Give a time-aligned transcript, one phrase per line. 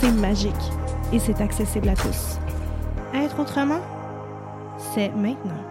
[0.00, 0.54] c'est magique
[1.12, 2.38] et c'est accessible à tous.
[3.12, 3.80] Être autrement,
[4.94, 5.62] c'est maintenant.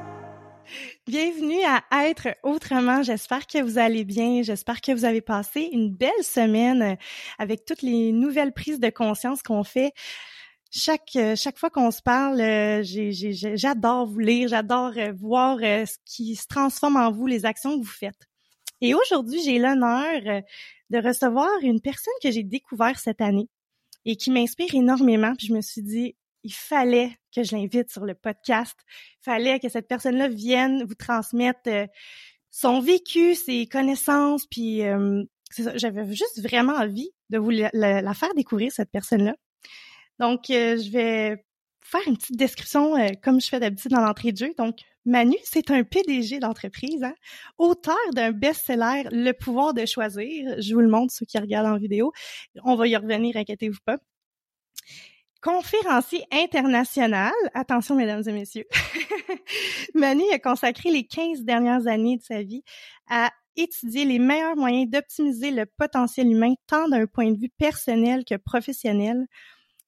[1.08, 3.02] Bienvenue à Être autrement.
[3.02, 4.44] J'espère que vous allez bien.
[4.44, 6.98] J'espère que vous avez passé une belle semaine
[7.40, 9.94] avec toutes les nouvelles prises de conscience qu'on fait.
[10.70, 15.96] Chaque chaque fois qu'on se parle, euh, j'adore vous lire, j'adore euh, voir euh, ce
[16.06, 18.28] qui se transforme en vous, les actions que vous faites.
[18.80, 20.22] Et aujourd'hui, j'ai l'honneur
[20.92, 23.50] de recevoir une personne que j'ai découvert cette année
[24.06, 25.34] et qui m'inspire énormément.
[25.36, 28.76] Puis je me suis dit, il fallait que je l'invite sur le podcast.
[29.22, 31.86] Il fallait que cette personne-là vienne vous transmettre euh,
[32.50, 35.24] son vécu, ses connaissances, puis euh,
[35.76, 39.36] j'avais juste vraiment envie de vous la, faire découvrir, cette personne-là.
[40.20, 41.46] Donc, euh, je vais
[41.90, 44.54] faire une petite description comme je fais d'habitude dans l'entrée de jeu.
[44.58, 47.16] Donc, Manu, c'est un PDG d'entreprise, hein?
[47.58, 50.62] auteur d'un best-seller, Le pouvoir de choisir.
[50.62, 52.12] Je vous le montre, ceux qui regardent en vidéo.
[52.64, 53.98] On va y revenir, inquiétez-vous pas.
[55.42, 58.66] Conférencier international, attention mesdames et messieurs,
[59.94, 62.64] Manu a consacré les 15 dernières années de sa vie
[63.10, 68.26] à étudier les meilleurs moyens d'optimiser le potentiel humain tant d'un point de vue personnel
[68.26, 69.26] que professionnel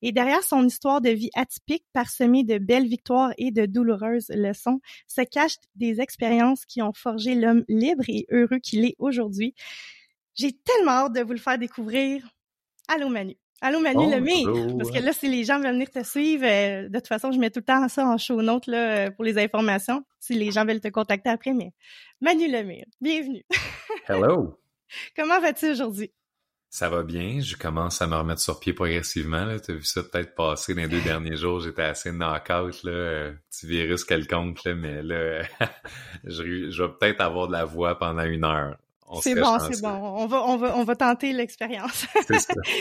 [0.02, 4.80] et derrière son histoire de vie atypique, parsemée de belles victoires et de douloureuses leçons,
[5.08, 9.54] se cachent des expériences qui ont forgé l'homme libre et heureux qu'il est aujourd'hui.
[10.36, 12.28] J'ai tellement hâte de vous le faire découvrir.
[12.88, 13.38] Allô Manu.
[13.64, 16.90] Allô Manu oh, Lemire, parce que là, si les gens veulent venir te suivre, euh,
[16.90, 19.24] de toute façon, je mets tout le temps ça en show notes là, euh, pour
[19.24, 21.72] les informations, si les gens veulent te contacter après, mais
[22.22, 23.46] Manu Lemire, bienvenue.
[24.08, 24.58] Hello.
[25.16, 26.12] Comment vas-tu aujourd'hui?
[26.74, 29.46] Ça va bien, je commence à me remettre sur pied progressivement.
[29.60, 32.92] Tu as vu ça peut-être passer dans les deux derniers jours, j'étais assez knock-out, là,
[32.92, 35.44] euh, petit virus quelconque, là, mais là,
[36.24, 38.78] je, je, vais peut-être avoir de la voix pendant une heure.
[39.22, 39.90] C'est bon, c'est bon.
[39.90, 42.06] On va, on va, on va tenter l'expérience.
[42.26, 42.54] C'est ça.
[42.64, 42.72] tu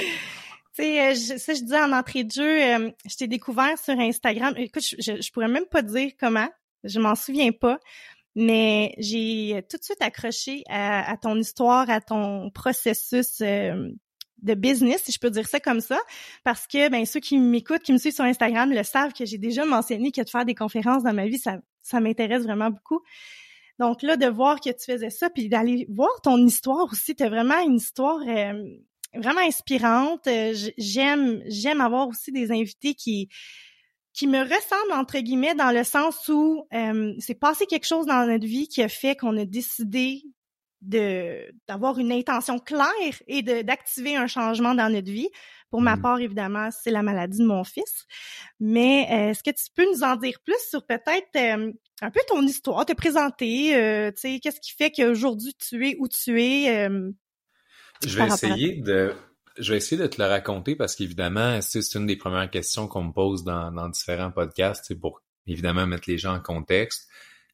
[0.75, 4.55] sais, euh, ça, je disais en entrée de jeu, euh, je t'ai découvert sur Instagram.
[4.57, 6.49] Écoute, je, je pourrais même pas dire comment,
[6.85, 7.81] je m'en souviens pas
[8.35, 13.91] mais j'ai tout de suite accroché à, ton histoire, à ton processus euh,
[14.43, 15.99] de business, si je peux dire ça comme ça,
[16.45, 19.39] parce que ben ceux qui m'écoutent, qui me suivent sur Instagram, le savent que j'ai
[19.39, 23.01] déjà mentionné que de faire des conférences dans ma vie, ça, ça m'intéresse vraiment beaucoup.
[23.79, 27.23] Donc là, de voir que tu faisais ça, puis d'aller voir ton histoire aussi, tu
[27.23, 28.63] as vraiment une histoire euh,
[29.15, 30.27] vraiment inspirante.
[30.27, 33.29] Euh, j'aime, j'aime avoir aussi des invités qui
[34.13, 38.27] qui me ressemble entre guillemets dans le sens où euh, c'est passé quelque chose dans
[38.27, 40.23] notre vie qui a fait qu'on a décidé
[40.83, 45.29] de d'avoir une intention claire et de d'activer un changement dans notre vie.
[45.71, 46.03] Pour ma mmh.
[46.03, 48.07] part, évidemment, c'est la maladie de mon fils.
[48.59, 51.73] Mais euh, est-ce que tu peux nous en dire plus sur peut-être euh,
[52.03, 55.97] un peu ton histoire, te présenter, euh, tu sais, qu'est-ce qui fait qu'aujourd'hui tu es
[55.99, 56.87] où tu es.
[56.87, 57.11] Euh,
[58.05, 59.15] je vais essayer de,
[59.59, 63.05] je vais essayer de te le raconter parce qu'évidemment, c'est une des premières questions qu'on
[63.05, 67.09] me pose dans, différents podcasts, c'est pour évidemment mettre les gens en contexte.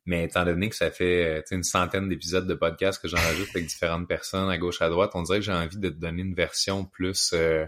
[0.05, 4.07] Mais étant donné que ça fait une centaine d'épisodes de podcasts que j'enregistre avec différentes
[4.07, 6.85] personnes à gauche à droite, on dirait que j'ai envie de te donner une version
[6.85, 7.67] plus euh,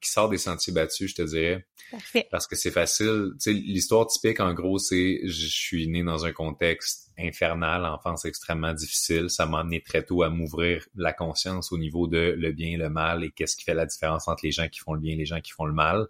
[0.00, 1.66] qui sort des sentiers battus, je te dirais.
[1.90, 2.28] Parfait.
[2.30, 3.30] Parce que c'est facile.
[3.34, 8.24] Tu sais, l'histoire typique, en gros, c'est je suis né dans un contexte infernal, enfance
[8.24, 9.30] extrêmement difficile.
[9.30, 12.76] Ça m'a amené très tôt à m'ouvrir la conscience au niveau de le bien et
[12.76, 15.14] le mal et qu'est-ce qui fait la différence entre les gens qui font le bien
[15.14, 16.08] et les gens qui font le mal.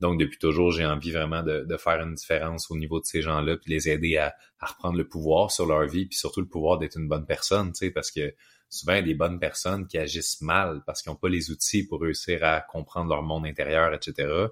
[0.00, 3.22] Donc, depuis toujours, j'ai envie vraiment de, de, faire une différence au niveau de ces
[3.22, 6.48] gens-là, puis les aider à, à, reprendre le pouvoir sur leur vie, puis surtout le
[6.48, 8.34] pouvoir d'être une bonne personne, tu sais, parce que
[8.72, 12.42] souvent, des bonnes personnes qui agissent mal parce qu'ils n'ont pas les outils pour réussir
[12.42, 14.46] à comprendre leur monde intérieur, etc.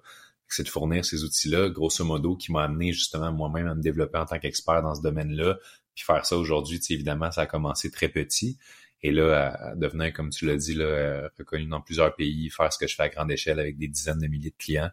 [0.47, 4.19] C'est de fournir ces outils-là, grosso modo, qui m'a amené justement moi-même à me développer
[4.19, 5.59] en tant qu'expert dans ce domaine-là.
[5.95, 8.59] Puis faire ça aujourd'hui, évidemment, ça a commencé très petit.
[9.03, 12.71] Et là, à devenir, comme tu l'as dit, là, euh, reconnu dans plusieurs pays, faire
[12.71, 14.91] ce que je fais à grande échelle avec des dizaines de milliers de clients.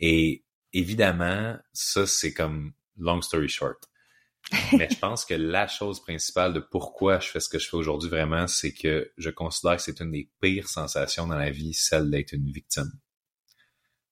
[0.00, 0.42] Et
[0.72, 3.88] évidemment, ça, c'est comme long story short.
[4.72, 7.76] Mais je pense que la chose principale de pourquoi je fais ce que je fais
[7.76, 11.74] aujourd'hui vraiment, c'est que je considère que c'est une des pires sensations dans la vie,
[11.74, 12.92] celle d'être une victime.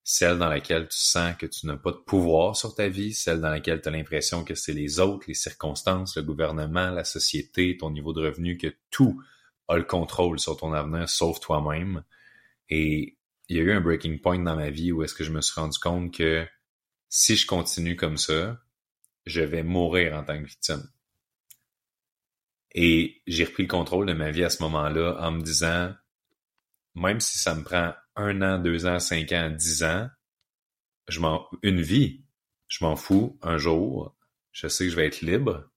[0.03, 3.41] Celle dans laquelle tu sens que tu n'as pas de pouvoir sur ta vie, celle
[3.41, 7.77] dans laquelle tu as l'impression que c'est les autres, les circonstances, le gouvernement, la société,
[7.79, 9.23] ton niveau de revenu, que tout
[9.69, 12.05] a le contrôle sur ton avenir sauf toi-même.
[12.69, 13.17] Et
[13.49, 15.41] il y a eu un breaking point dans ma vie où est-ce que je me
[15.41, 16.47] suis rendu compte que
[17.09, 18.59] si je continue comme ça,
[19.27, 20.89] je vais mourir en tant que victime.
[22.75, 25.95] Et j'ai repris le contrôle de ma vie à ce moment-là en me disant,
[26.95, 30.09] même si ça me prend un an, deux ans, cinq ans, dix ans,
[31.09, 32.25] je m'en, une vie,
[32.69, 34.17] je m'en fous un jour.
[34.53, 35.69] Je sais que je vais être libre.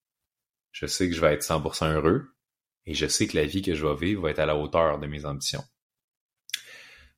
[0.72, 2.34] Je sais que je vais être 100% heureux.
[2.86, 5.00] Et je sais que la vie que je vais vivre va être à la hauteur
[5.00, 5.64] de mes ambitions.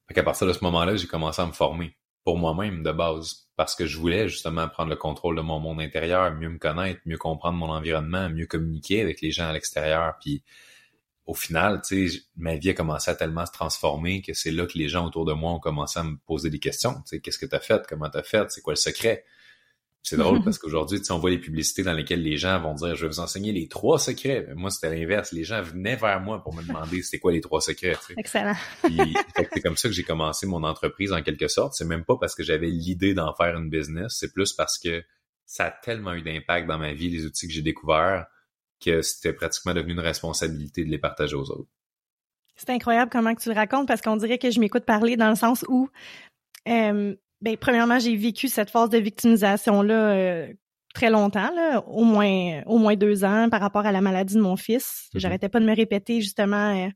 [0.08, 1.96] Fait qu'à partir de ce moment-là, j'ai commencé à me former
[2.30, 5.82] pour moi-même de base parce que je voulais justement prendre le contrôle de mon monde
[5.82, 10.14] intérieur, mieux me connaître, mieux comprendre mon environnement, mieux communiquer avec les gens à l'extérieur.
[10.22, 10.44] Puis
[11.26, 14.68] au final, tu sais, ma vie a commencé à tellement se transformer que c'est là
[14.68, 16.94] que les gens autour de moi ont commencé à me poser des questions.
[16.98, 17.84] Tu sais, qu'est-ce que tu as fait?
[17.90, 18.46] Comment tu as fait?
[18.52, 19.26] C'est quoi le secret?
[20.02, 23.04] C'est drôle parce qu'aujourd'hui, on voit les publicités dans lesquelles les gens vont dire, je
[23.04, 24.48] vais vous enseigner les trois secrets.
[24.56, 25.32] moi, c'était l'inverse.
[25.34, 27.98] Les gens venaient vers moi pour me demander c'était quoi les trois secrets.
[28.18, 28.56] Excellent.
[28.84, 31.74] c'est comme ça que j'ai commencé mon entreprise en quelque sorte.
[31.74, 34.16] C'est même pas parce que j'avais l'idée d'en faire une business.
[34.18, 35.04] C'est plus parce que
[35.46, 38.26] ça a tellement eu d'impact dans ma vie, les outils que j'ai découverts,
[38.84, 41.70] que c'était pratiquement devenu une responsabilité de les partager aux autres.
[42.56, 45.30] C'est incroyable comment que tu le racontes parce qu'on dirait que je m'écoute parler dans
[45.30, 45.90] le sens où
[46.68, 50.54] euh, ben, premièrement, j'ai vécu cette phase de victimisation-là euh,
[50.94, 54.42] très longtemps, là, au moins au moins deux ans par rapport à la maladie de
[54.42, 55.10] mon fils.
[55.14, 55.20] Mm-hmm.
[55.20, 56.90] J'arrêtais pas de me répéter justement euh,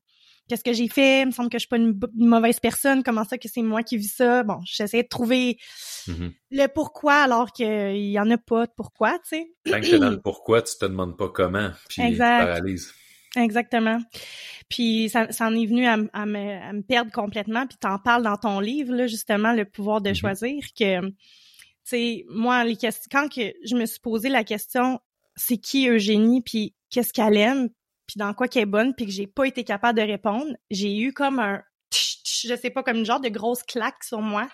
[0.49, 3.23] qu'est-ce que j'ai fait, il me semble que je suis pas une, mauvaise personne, comment
[3.23, 4.43] ça que c'est moi qui vis ça.
[4.43, 5.57] Bon, j'essayais de trouver
[6.07, 6.31] mm-hmm.
[6.51, 9.47] le pourquoi alors qu'il y en a pas de pourquoi, tu sais.
[9.69, 12.61] Tant que dans le pourquoi, tu te demandes pas comment, puis exact.
[13.35, 13.99] Exactement.
[14.69, 17.67] Puis ça, ça en est venu à, me, à me, perdre complètement.
[17.67, 20.15] Puis t'en parles dans ton livre, là, justement, le pouvoir de mm-hmm.
[20.15, 21.15] choisir, que, tu
[21.83, 24.99] sais, moi, les questions, quand que je me suis posé la question,
[25.35, 27.69] c'est qui Eugénie, puis qu'est-ce qu'elle aime,
[28.07, 30.97] puis dans quoi qu'elle est bonne, puis que j'ai pas été capable de répondre, j'ai
[30.99, 31.61] eu comme un,
[31.91, 34.47] je sais pas, comme une genre de grosse claque sur moi.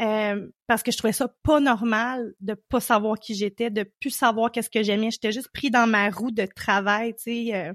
[0.00, 4.10] Euh, parce que je trouvais ça pas normal de pas savoir qui j'étais, de plus
[4.10, 5.10] savoir qu'est-ce que j'aimais.
[5.10, 7.72] J'étais juste pris dans ma roue de travail, tu sais, euh,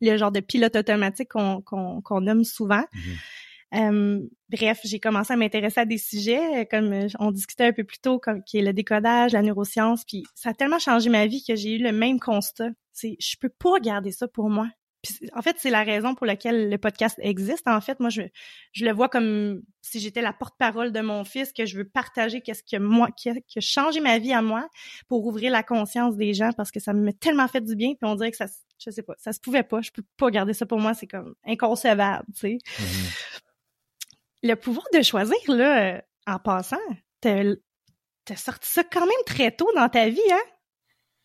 [0.00, 2.84] le genre de pilote automatique qu'on nomme souvent.
[2.94, 3.16] Mm-hmm.
[3.74, 7.98] Euh, bref, j'ai commencé à m'intéresser à des sujets comme on discutait un peu plus
[7.98, 11.44] tôt, comme qui est le décodage, la neuroscience, puis ça a tellement changé ma vie
[11.46, 12.70] que j'ai eu le même constat.
[12.94, 14.68] C'est, je peux pas garder ça pour moi
[15.32, 17.68] en fait, c'est la raison pour laquelle le podcast existe.
[17.68, 18.22] En fait, moi, je,
[18.72, 22.40] je le vois comme si j'étais la porte-parole de mon fils, que je veux partager
[22.40, 24.68] qu'est-ce que moi, qui a, changé ma vie à moi
[25.08, 27.90] pour ouvrir la conscience des gens parce que ça me tellement fait du bien.
[27.90, 28.46] Puis on dirait que ça,
[28.84, 29.80] je sais pas, ça se pouvait pas.
[29.80, 30.94] Je peux pas garder ça pour moi.
[30.94, 32.58] C'est comme inconcevable, tu sais.
[32.66, 33.28] Mm-hmm.
[34.44, 36.76] Le pouvoir de choisir, là, euh, en passant,
[37.20, 37.44] t'as
[38.30, 40.57] as sorti ça quand même très tôt dans ta vie, hein?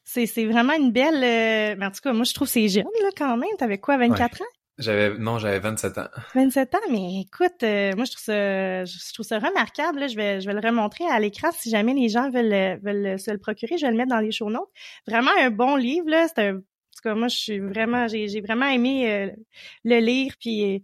[0.03, 1.23] C'est, c'est vraiment une belle.
[1.23, 1.75] Euh...
[1.77, 3.49] Mais en tout cas, moi, je trouve que c'est jeune, là, quand même.
[3.57, 4.45] T'avais quoi, 24 ans?
[4.79, 6.07] J'avais non, j'avais 27 ans.
[6.33, 9.99] 27 ans, mais écoute, euh, moi je trouve ça je trouve ça remarquable.
[9.99, 10.07] Là.
[10.07, 13.29] Je vais je vais le remontrer à l'écran si jamais les gens veulent veulent se
[13.29, 14.69] le procurer, je vais le mettre dans les show notes.
[15.07, 18.27] Vraiment un bon livre là, c'est un en tout cas moi je suis vraiment j'ai
[18.27, 19.29] j'ai vraiment aimé euh,
[19.83, 20.79] le lire puis euh,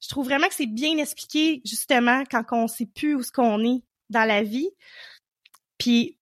[0.00, 3.64] je trouve vraiment que c'est bien expliqué justement quand on sait plus où ce qu'on
[3.64, 4.70] est dans la vie.
[5.78, 6.18] Puis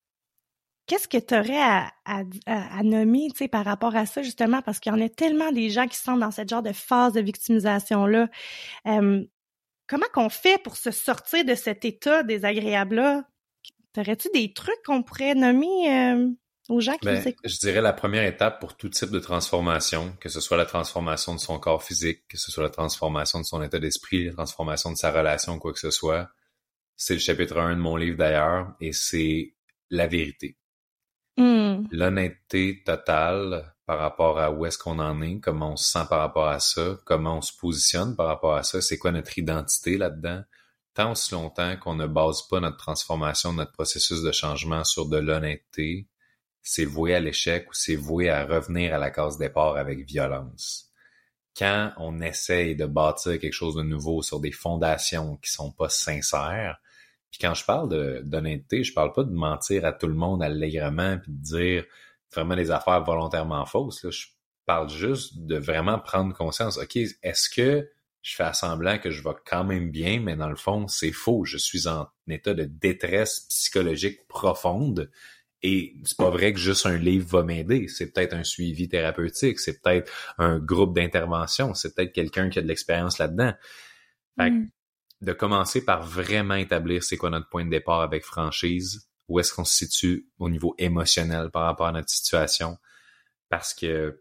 [0.92, 4.92] qu'est-ce que tu aurais à, à, à, nommer par rapport à ça, justement, parce qu'il
[4.92, 8.28] y en a tellement des gens qui sont dans cette genre de phase de victimisation-là.
[8.88, 9.24] Euh,
[9.88, 13.24] comment qu'on fait pour se sortir de cet état désagréable-là?
[13.94, 16.28] T'aurais-tu des trucs qu'on pourrait nommer euh,
[16.68, 20.28] aux gens qui ben, Je dirais la première étape pour tout type de transformation, que
[20.28, 23.62] ce soit la transformation de son corps physique, que ce soit la transformation de son
[23.62, 26.28] état d'esprit, la transformation de sa relation, quoi que ce soit,
[26.96, 29.54] c'est le chapitre 1 de mon livre d'ailleurs, et c'est
[29.88, 30.58] la vérité.
[31.72, 31.86] Hmm.
[31.90, 36.20] L'honnêteté totale par rapport à où est-ce qu'on en est, comment on se sent par
[36.20, 39.96] rapport à ça, comment on se positionne par rapport à ça, c'est quoi notre identité
[39.96, 40.42] là-dedans.
[40.94, 45.16] Tant aussi longtemps qu'on ne base pas notre transformation, notre processus de changement sur de
[45.16, 46.06] l'honnêteté,
[46.62, 50.90] c'est voué à l'échec ou c'est voué à revenir à la case départ avec violence.
[51.56, 55.88] Quand on essaye de bâtir quelque chose de nouveau sur des fondations qui sont pas
[55.88, 56.78] sincères,
[57.32, 61.16] puis quand je parle d'honnêteté, je parle pas de mentir à tout le monde allègrement
[61.18, 61.84] puis de dire
[62.32, 64.04] vraiment des affaires volontairement fausses.
[64.04, 64.10] Là.
[64.10, 64.26] Je
[64.66, 66.76] parle juste de vraiment prendre conscience.
[66.76, 67.88] OK, est-ce que
[68.20, 71.46] je fais semblant que je vais quand même bien, mais dans le fond, c'est faux.
[71.46, 75.10] Je suis en état de détresse psychologique profonde.
[75.62, 77.88] Et c'est pas vrai que juste un livre va m'aider.
[77.88, 82.62] C'est peut-être un suivi thérapeutique, c'est peut-être un groupe d'intervention, c'est peut-être quelqu'un qui a
[82.62, 83.54] de l'expérience là-dedans.
[84.38, 84.68] Fait mm
[85.22, 89.54] de commencer par vraiment établir c'est quoi notre point de départ avec franchise, où est-ce
[89.54, 92.76] qu'on se situe au niveau émotionnel par rapport à notre situation,
[93.48, 94.20] parce que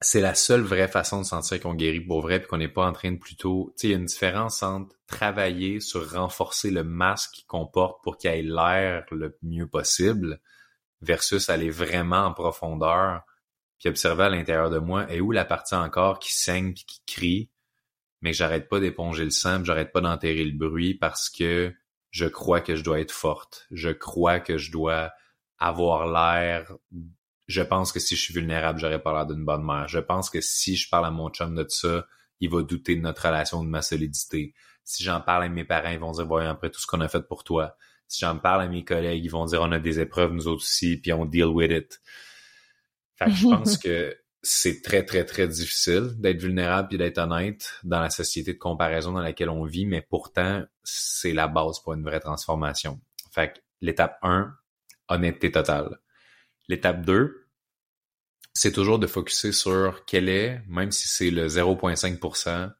[0.00, 2.88] c'est la seule vraie façon de sentir qu'on guérit pour vrai puis qu'on n'est pas
[2.88, 6.72] en train de plutôt, tu sais, il y a une différence entre travailler sur renforcer
[6.72, 10.40] le masque qu'on porte pour qu'il ait l'air le mieux possible
[11.00, 13.22] versus aller vraiment en profondeur
[13.78, 17.02] puis observer à l'intérieur de moi et où la partie encore qui saigne puis qui
[17.06, 17.50] crie
[18.22, 21.74] mais j'arrête pas d'éponger le sang, j'arrête pas d'enterrer le bruit parce que
[22.10, 23.66] je crois que je dois être forte.
[23.70, 25.10] Je crois que je dois
[25.58, 26.72] avoir l'air.
[27.48, 29.88] Je pense que si je suis vulnérable, j'aurais pas l'air d'une bonne mère.
[29.88, 32.06] Je pense que si je parle à mon chum de ça,
[32.40, 34.54] il va douter de notre relation, de ma solidité.
[34.84, 37.08] Si j'en parle à mes parents, ils vont dire, voyons, après tout ce qu'on a
[37.08, 37.76] fait pour toi.
[38.06, 40.62] Si j'en parle à mes collègues, ils vont dire, on a des épreuves, nous autres
[40.62, 42.00] aussi, puis on deal with it.
[43.16, 47.74] Fait que je pense que c'est très, très, très difficile d'être vulnérable et d'être honnête
[47.84, 51.92] dans la société de comparaison dans laquelle on vit, mais pourtant, c'est la base pour
[51.92, 53.00] une vraie transformation.
[53.30, 54.52] Fait que l'étape 1,
[55.08, 55.98] honnêteté totale.
[56.68, 57.48] L'étape 2,
[58.52, 62.72] c'est toujours de focuser sur quel est, même si c'est le 0,5%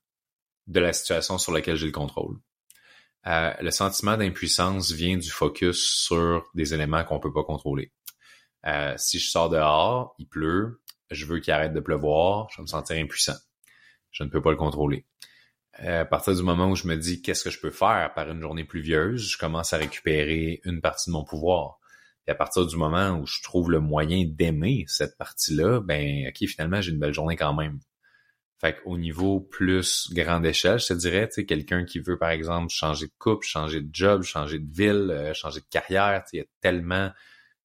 [0.67, 2.39] de la situation sur laquelle j'ai le contrôle.
[3.27, 7.93] Euh, le sentiment d'impuissance vient du focus sur des éléments qu'on peut pas contrôler.
[8.67, 10.81] Euh, si je sors dehors, il pleut,
[11.13, 13.37] je veux qu'il arrête de pleuvoir, je vais me sentir impuissant.
[14.11, 15.07] Je ne peux pas le contrôler.
[15.81, 18.31] Euh, à partir du moment où je me dis qu'est-ce que je peux faire par
[18.31, 21.79] une journée pluvieuse, je commence à récupérer une partie de mon pouvoir.
[22.27, 26.47] Et à partir du moment où je trouve le moyen d'aimer cette partie-là, ben ok,
[26.47, 27.81] finalement, j'ai une belle journée quand même.
[28.61, 32.31] Fait qu'au niveau plus grande échelle, je te dirais, tu sais, quelqu'un qui veut, par
[32.31, 36.37] exemple, changer de couple, changer de job, changer de ville, euh, changer de carrière, il
[36.37, 37.11] y a tellement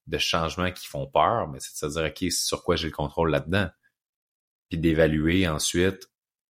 [0.07, 2.93] de changements qui font peur, mais c'est de se dire, OK, sur quoi j'ai le
[2.93, 3.69] contrôle là-dedans?
[4.69, 6.09] Puis d'évaluer ensuite,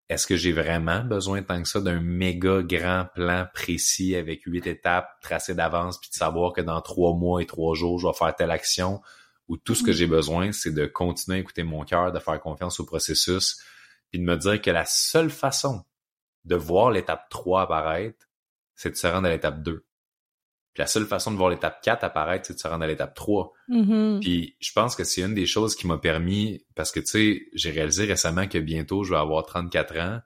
[0.10, 4.66] est-ce que j'ai vraiment besoin tant que ça d'un méga grand plan précis avec huit
[4.66, 8.14] étapes tracées d'avance, puis de savoir que dans trois mois et trois jours, je vais
[8.14, 9.02] faire telle action,
[9.48, 9.94] ou tout ce que mm-hmm.
[9.94, 13.62] j'ai besoin, c'est de continuer à écouter mon cœur, de faire confiance au processus,
[14.10, 15.84] puis de me dire que la seule façon
[16.46, 18.30] de voir l'étape 3 apparaître,
[18.76, 19.87] c'est de se rendre à l'étape 2
[20.78, 23.52] la seule façon de voir l'étape 4 apparaître, c'est de se rendre à l'étape 3.
[23.70, 24.20] Mm-hmm.
[24.20, 27.48] Puis je pense que c'est une des choses qui m'a permis, parce que tu sais,
[27.54, 30.20] j'ai réalisé récemment que bientôt je vais avoir 34 ans,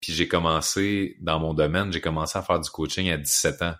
[0.00, 3.74] puis j'ai commencé, dans mon domaine, j'ai commencé à faire du coaching à 17 ans.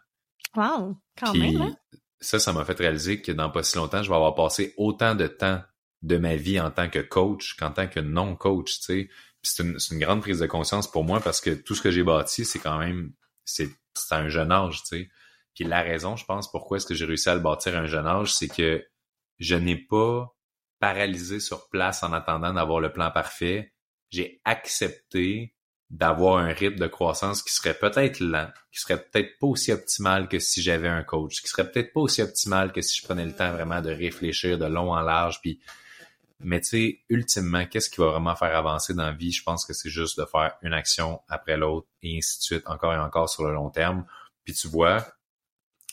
[0.57, 1.77] Wow, quand même, hein?
[2.21, 5.15] Ça, ça m'a fait réaliser que dans pas si longtemps, je vais avoir passé autant
[5.15, 5.61] de temps
[6.03, 9.11] de ma vie en tant que coach qu'en tant que non-coach, tu sais.
[9.43, 12.03] c'est une, une, grande prise de conscience pour moi parce que tout ce que j'ai
[12.03, 13.13] bâti, c'est quand même,
[13.45, 13.71] c'est
[14.11, 15.11] à un jeune âge, tu sais.
[15.55, 17.87] Puis la raison, je pense, pourquoi est-ce que j'ai réussi à le bâtir à un
[17.87, 18.85] jeune âge, c'est que
[19.39, 20.35] je n'ai pas
[20.81, 23.73] paralysé sur place en attendant d'avoir le plan parfait.
[24.11, 25.55] J'ai accepté
[25.91, 30.29] d'avoir un rythme de croissance qui serait peut-être lent, qui serait peut-être pas aussi optimal
[30.29, 33.25] que si j'avais un coach, qui serait peut-être pas aussi optimal que si je prenais
[33.25, 35.41] le temps vraiment de réfléchir de long en large.
[35.41, 35.61] Puis,
[36.41, 39.33] mais tu sais, ultimement, qu'est-ce qui va vraiment faire avancer dans la vie?
[39.33, 42.63] Je pense que c'est juste de faire une action après l'autre et ainsi de suite,
[42.67, 44.05] encore et encore sur le long terme.
[44.45, 45.07] Puis tu vois,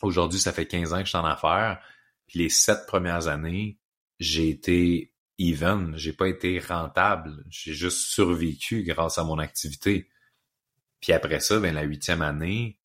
[0.02, 1.82] Aujourd'hui, ça fait 15 ans que je suis en affaires.
[2.28, 3.78] Puis les sept premières années,
[4.20, 7.44] j'ai été even, j'ai pas été rentable.
[7.50, 10.10] J'ai juste survécu grâce à mon activité.
[11.00, 12.80] Puis après ça, ben la huitième année,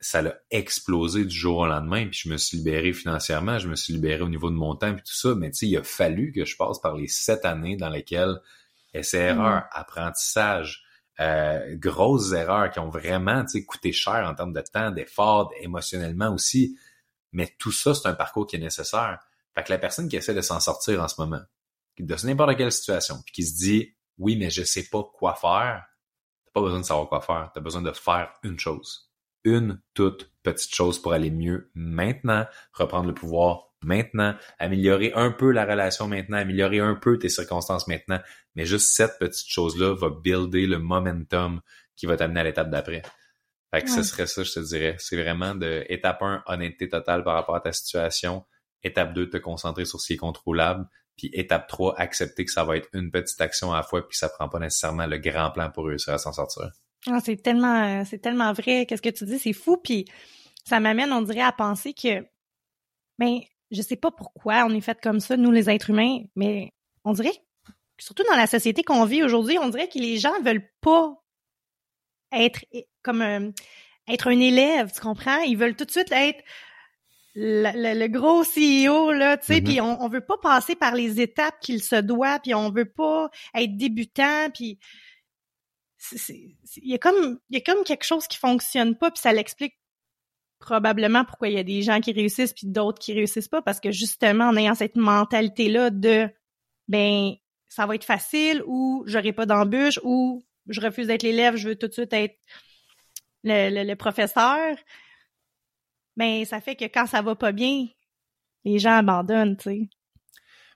[0.00, 3.76] ça l'a explosé du jour au lendemain, puis je me suis libéré financièrement, je me
[3.76, 5.84] suis libéré au niveau de mon temps, puis tout ça, mais tu sais, il a
[5.84, 8.40] fallu que je passe par les sept années dans lesquelles
[8.94, 9.68] essai-erreur, mm.
[9.70, 10.82] apprentissage,
[11.20, 16.78] euh, grosses erreurs qui ont vraiment coûté cher en termes de temps, d'effort, émotionnellement aussi.
[17.32, 19.20] Mais tout ça, c'est un parcours qui est nécessaire.
[19.54, 21.42] Fait que la personne qui essaie de s'en sortir en ce moment,
[21.98, 25.84] de n'importe quelle situation, puis qui se dit oui, mais je sais pas quoi faire,
[26.44, 29.10] t'as pas besoin de savoir quoi faire, t'as besoin de faire une chose.
[29.44, 35.50] Une toute petite chose pour aller mieux maintenant, reprendre le pouvoir maintenant, améliorer un peu
[35.50, 38.20] la relation maintenant, améliorer un peu tes circonstances maintenant,
[38.54, 41.60] mais juste cette petite chose-là va builder le momentum
[41.96, 43.02] qui va t'amener à l'étape d'après.
[43.74, 44.96] Fait que ce serait ça, je te dirais.
[44.98, 48.44] C'est vraiment de étape 1, honnêteté totale par rapport à ta situation.
[48.82, 50.86] Étape 2, te concentrer sur ce qui est contrôlable.
[51.16, 54.16] Puis étape 3, accepter que ça va être une petite action à la fois, puis
[54.16, 56.70] ça prend pas nécessairement le grand plan pour réussir à s'en sortir.
[57.06, 58.84] Ah, c'est tellement, c'est tellement vrai.
[58.86, 59.78] Qu'est-ce que tu dis, c'est fou.
[59.78, 60.06] Puis
[60.64, 62.26] ça m'amène, on dirait, à penser que,
[63.18, 63.40] ben,
[63.72, 66.72] je sais pas pourquoi on est fait comme ça, nous les êtres humains, mais
[67.04, 67.42] on dirait,
[67.98, 71.14] surtout dans la société qu'on vit aujourd'hui, on dirait que les gens veulent pas
[72.32, 72.60] être
[73.02, 73.50] comme un,
[74.08, 75.40] être un élève, tu comprends?
[75.40, 76.42] Ils veulent tout de suite être
[77.34, 81.58] le, gros CEO, là, tu sais, puis on, on veut pas passer par les étapes
[81.60, 84.78] qu'il se doit, puis on veut pas être débutant, puis
[86.12, 89.32] il y a comme il y a comme quelque chose qui fonctionne pas, puis ça
[89.32, 89.76] l'explique
[90.62, 93.80] probablement pourquoi il y a des gens qui réussissent puis d'autres qui réussissent pas parce
[93.80, 96.28] que justement en ayant cette mentalité là de
[96.88, 97.32] ben
[97.68, 101.76] ça va être facile ou j'aurai pas d'embûche ou je refuse d'être l'élève, je veux
[101.76, 102.38] tout de suite être
[103.44, 104.76] le, professeur.
[106.16, 107.86] Ben ça fait que quand ça va pas bien,
[108.64, 109.88] les gens abandonnent, tu sais.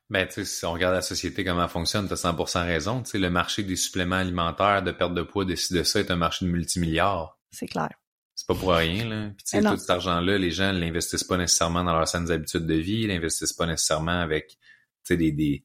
[0.08, 3.02] Ben, tu sais, si on regarde la société, comment elle fonctionne, t'as 100% raison.
[3.02, 6.12] Tu sais, le marché des suppléments alimentaires de perte de poids, de de ça, est
[6.12, 7.36] un marché de multimilliards.
[7.50, 7.90] C'est clair
[8.36, 9.30] c'est pas pour rien là.
[9.30, 12.66] Puis tu sais, tout cet argent-là, les gens l'investissent pas nécessairement dans leurs saines habitudes
[12.66, 14.58] de vie, ils l'investissent pas nécessairement avec tu
[15.04, 15.64] sais des, des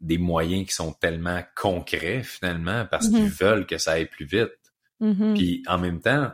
[0.00, 3.40] des moyens qui sont tellement concrets finalement parce qu'ils mm-hmm.
[3.40, 4.52] veulent que ça aille plus vite.
[5.00, 5.34] Mm-hmm.
[5.34, 6.32] Puis en même temps,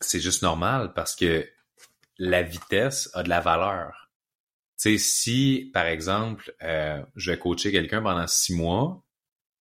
[0.00, 1.46] c'est juste normal parce que
[2.18, 4.10] la vitesse a de la valeur.
[4.80, 9.03] Tu sais, si par exemple, euh, je vais coacher quelqu'un pendant six mois,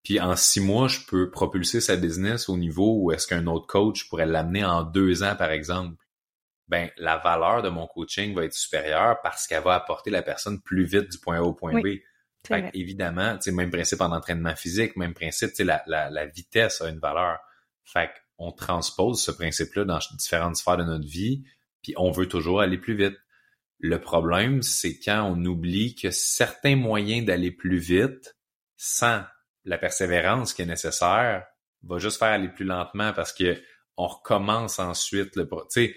[0.03, 3.67] puis en six mois, je peux propulser sa business au niveau où est-ce qu'un autre
[3.67, 5.95] coach pourrait l'amener en deux ans, par exemple.
[6.67, 10.61] Ben, la valeur de mon coaching va être supérieure parce qu'elle va apporter la personne
[10.61, 11.99] plus vite du point A au point B.
[12.45, 16.25] Fait évidemment, tu même principe en entraînement physique, même principe, tu sais, la, la, la,
[16.25, 17.39] vitesse a une valeur.
[17.85, 21.43] Fait qu'on transpose ce principe-là dans différentes sphères de notre vie,
[21.81, 23.17] puis on veut toujours aller plus vite.
[23.79, 28.35] Le problème, c'est quand on oublie que certains moyens d'aller plus vite
[28.75, 29.23] sans
[29.65, 31.45] la persévérance qui est nécessaire
[31.83, 33.61] va juste faire aller plus lentement parce que
[33.97, 35.95] on recommence ensuite le tu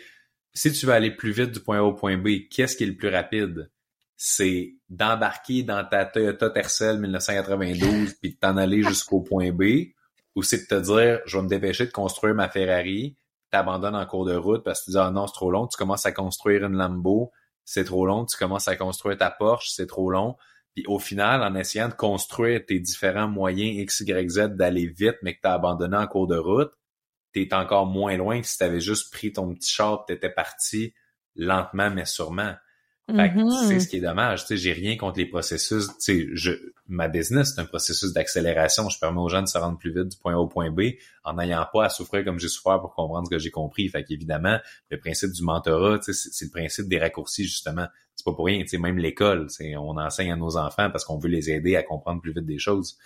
[0.53, 2.87] si tu veux aller plus vite du point A au point B, qu'est-ce qui est
[2.87, 3.71] le plus rapide?
[4.17, 9.93] C'est d'embarquer dans ta Toyota Tercel 1992 puis de t'en aller jusqu'au point B
[10.35, 13.19] ou c'est de te dire je vais me dépêcher de construire ma Ferrari,
[13.51, 15.77] t'abandonnes en cours de route parce que tu dis ah non, c'est trop long, tu
[15.77, 17.33] commences à construire une Lambo,
[17.65, 20.37] c'est trop long, tu commences à construire ta Porsche, c'est trop long
[20.77, 25.17] puis au final, en essayant de construire tes différents moyens X, Y, Z d'aller vite,
[25.23, 26.71] mais que tu as abandonné en cours de route,
[27.33, 30.13] tu es encore moins loin que si tu avais juste pris ton petit char tu
[30.13, 30.93] étais parti
[31.35, 32.55] lentement mais sûrement.
[33.09, 33.69] Fait mm-hmm.
[33.69, 34.43] c'est ce qui est dommage.
[34.43, 35.87] Tu sais, j'ai rien contre les processus.
[35.87, 36.51] Tu sais, je,
[36.89, 38.89] ma business, c'est un processus d'accélération.
[38.89, 40.81] Je permets aux gens de se rendre plus vite du point A au point B
[41.23, 43.89] en n'ayant pas à souffrir comme j'ai souffert pour comprendre ce que j'ai compris.
[43.89, 44.59] Fait qu'évidemment,
[44.91, 47.87] le principe du mentorat, tu sais, c'est le principe des raccourcis, justement.
[48.27, 48.61] Pas pour rien.
[48.63, 49.47] Tu sais, même l'école,
[49.79, 52.59] on enseigne à nos enfants parce qu'on veut les aider à comprendre plus vite des
[52.59, 52.99] choses.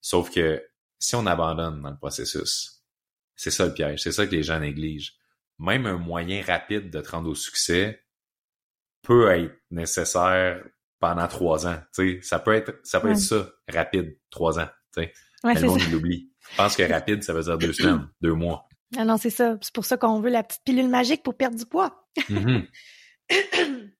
[0.00, 0.60] Sauf que
[0.98, 2.82] si on abandonne dans le processus,
[3.36, 4.02] c'est ça le piège.
[4.02, 5.14] C'est ça que les gens négligent.
[5.60, 8.04] Même un moyen rapide de te rendre au succès,
[9.02, 10.64] peut être nécessaire
[10.98, 11.78] pendant trois ans.
[11.92, 14.68] sais, Ça peut être ça peut être ça, rapide, trois ans.
[14.92, 15.12] sais.
[15.44, 16.32] Ouais, le monde l'oublie.
[16.50, 18.68] Je pense que rapide, ça veut dire deux semaines, deux mois.
[18.96, 19.56] Ah non, c'est ça.
[19.60, 22.08] C'est pour ça qu'on veut la petite pilule magique pour perdre du poids.
[22.28, 22.66] Mm-hmm.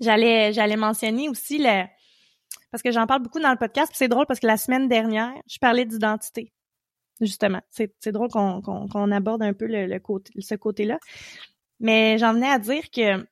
[0.00, 1.84] j'allais, j'allais mentionner aussi le,
[2.70, 3.92] parce que j'en parle beaucoup dans le podcast.
[3.94, 6.52] C'est drôle parce que la semaine dernière, je parlais d'identité.
[7.20, 10.98] Justement, c'est, drôle qu'on, qu'on, aborde un peu le, le côté, ce côté-là.
[11.78, 13.26] Mais j'en venais à dire que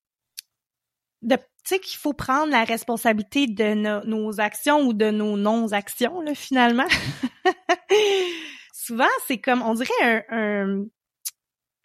[1.23, 3.75] tu sais qu'il faut prendre la responsabilité de
[4.07, 6.87] nos actions ou de nos non-actions là finalement.
[8.73, 10.85] Souvent c'est comme on dirait un,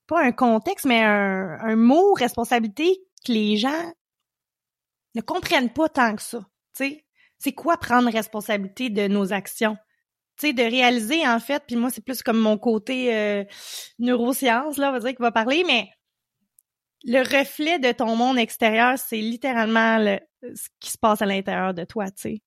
[0.08, 3.94] pas un contexte mais un, un mot responsabilité que les gens
[5.16, 6.40] ne comprennent pas tant que ça.
[6.76, 7.06] Tu sais,
[7.38, 9.78] c'est quoi prendre responsabilité de nos actions?
[10.38, 13.44] Tu sais, de réaliser en fait, puis moi c'est plus comme mon côté euh,
[14.00, 15.90] neurosciences là, on va dire qu'il va parler, mais
[17.04, 20.20] le reflet de ton monde extérieur, c'est littéralement le,
[20.56, 22.42] ce qui se passe à l'intérieur de toi, tu sais.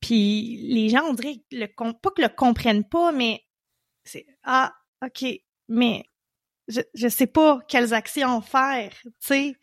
[0.00, 3.44] Puis les gens, on dirait, le, pas que le comprennent pas, mais
[4.04, 4.72] c'est ah,
[5.04, 5.24] ok,
[5.68, 6.04] mais
[6.68, 9.56] je je sais pas quelles actions faire, tu sais.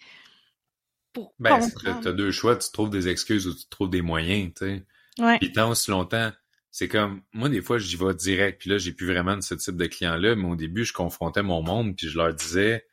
[1.17, 1.59] Pour Ben,
[2.03, 4.85] t'as deux choix, tu trouves des excuses ou tu trouves des moyens, tu sais.
[5.17, 5.39] Ouais.
[5.39, 6.31] Puis tant aussi longtemps,
[6.69, 9.55] c'est comme, moi, des fois, j'y vais direct, puis là, j'ai plus vraiment de ce
[9.55, 12.85] type de client-là, mais au début, je confrontais mon monde, puis je leur disais,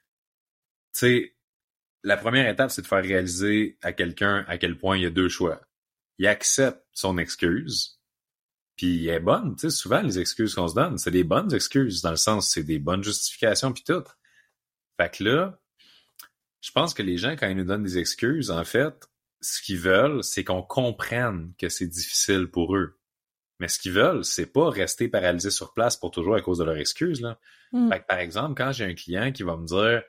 [0.94, 1.36] tu sais,
[2.02, 5.10] la première étape, c'est de faire réaliser à quelqu'un à quel point il y a
[5.10, 5.60] deux choix.
[6.16, 8.00] Il accepte son excuse,
[8.76, 11.52] puis elle est bonne, tu sais, souvent, les excuses qu'on se donne, c'est des bonnes
[11.52, 14.04] excuses, dans le sens, c'est des bonnes justifications, puis tout.
[14.96, 15.60] Fait que là,
[16.64, 19.06] je pense que les gens, quand ils nous donnent des excuses, en fait,
[19.42, 22.98] ce qu'ils veulent, c'est qu'on comprenne que c'est difficile pour eux.
[23.60, 26.64] Mais ce qu'ils veulent, c'est pas rester paralysé sur place pour toujours à cause de
[26.64, 27.20] leurs excuses.
[27.20, 27.38] Là.
[27.72, 27.90] Mm.
[27.90, 30.02] Fait que, par exemple, quand j'ai un client qui va me dire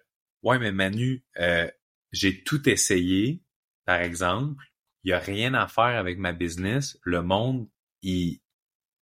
[0.44, 1.70] Ouais, mais Manu, euh,
[2.14, 3.44] j'ai tout essayé,
[3.84, 4.64] par exemple,
[5.04, 7.68] il y a rien à faire avec ma business, le monde,
[8.02, 8.40] ils,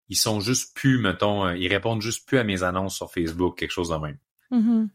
[0.07, 3.57] ils sont juste plus, mettons, euh, ils répondent juste plus à mes annonces sur Facebook,
[3.57, 4.19] quelque chose de même.
[4.51, 4.89] Mhm.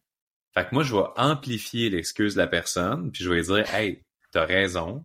[0.57, 3.75] Fait que moi, je vais amplifier l'excuse de la personne, puis je vais lui dire
[3.75, 5.05] Hey, t'as raison,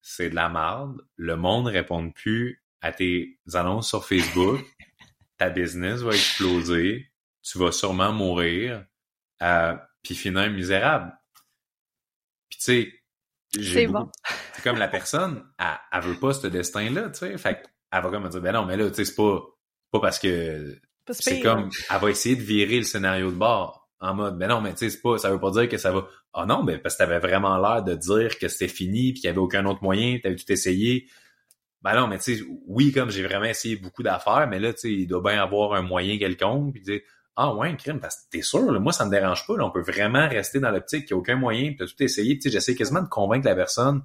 [0.00, 4.64] c'est de la merde, le monde répond plus à tes annonces sur Facebook,
[5.36, 7.10] ta business va exploser,
[7.42, 8.86] tu vas sûrement mourir,
[9.42, 11.12] euh, puis finir misérable.
[12.48, 14.10] Puis tu sais, C'est bon.
[14.54, 17.36] c'est comme la personne, elle, elle veut pas ce destin-là, tu sais.
[17.36, 19.42] Fait qu'elle va comme me dire, ben non, mais là, tu sais, c'est pas,
[19.90, 20.80] pas parce que
[21.10, 24.60] c'est comme, elle va essayer de virer le scénario de bord en mode, ben non,
[24.60, 26.06] mais tu sais, c'est pas, ça veut pas dire que ça va.
[26.34, 29.24] Ah non, ben parce que t'avais vraiment l'air de dire que c'était fini puis qu'il
[29.24, 31.06] y avait aucun autre moyen, t'avais tout essayé.
[31.82, 34.80] Ben non, mais tu sais, oui, comme j'ai vraiment essayé beaucoup d'affaires, mais là, tu
[34.80, 37.00] sais, il doit bien avoir un moyen quelconque puis dire,
[37.36, 39.70] ah ouais, crime, parce que t'es sûr, là, moi ça me dérange pas, là, on
[39.70, 42.42] peut vraiment rester dans l'optique qu'il n'y a aucun moyen, puis t'as tout essayé, tu
[42.42, 44.02] sais, j'essaie quasiment de convaincre la personne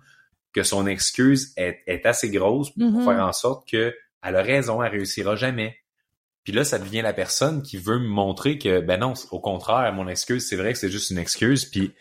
[0.53, 3.03] que son excuse est, est assez grosse pour Mhm.
[3.03, 5.75] faire en sorte que elle a raison, elle réussira jamais.
[6.43, 9.93] Puis là, ça devient la personne qui veut me montrer que, ben non, au contraire,
[9.93, 11.65] mon excuse, c'est vrai que c'est juste une excuse.
[11.65, 11.93] Puis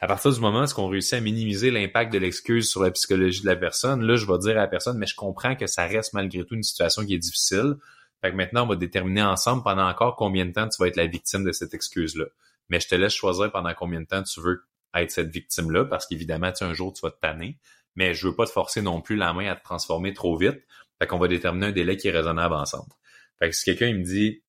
[0.00, 3.42] à partir du moment où on réussit à minimiser l'impact de l'excuse sur la psychologie
[3.42, 5.86] de la personne, là, je vais dire à la personne, mais je comprends que ça
[5.86, 7.74] reste malgré tout une situation qui est difficile.
[8.20, 10.96] Fait que maintenant, on va déterminer ensemble pendant encore combien de temps tu vas être
[10.96, 12.26] la victime de cette excuse-là.
[12.68, 14.62] Mais je te laisse choisir pendant combien de temps tu veux
[14.94, 17.58] être cette victime-là, parce qu'évidemment, tu un jour, tu vas te tanner.
[17.96, 20.60] Mais je veux pas te forcer non plus la main à te transformer trop vite.
[21.00, 22.92] Fait qu'on va déterminer un délai qui est raisonnable ensemble.
[23.38, 24.42] Fait que si quelqu'un il me dit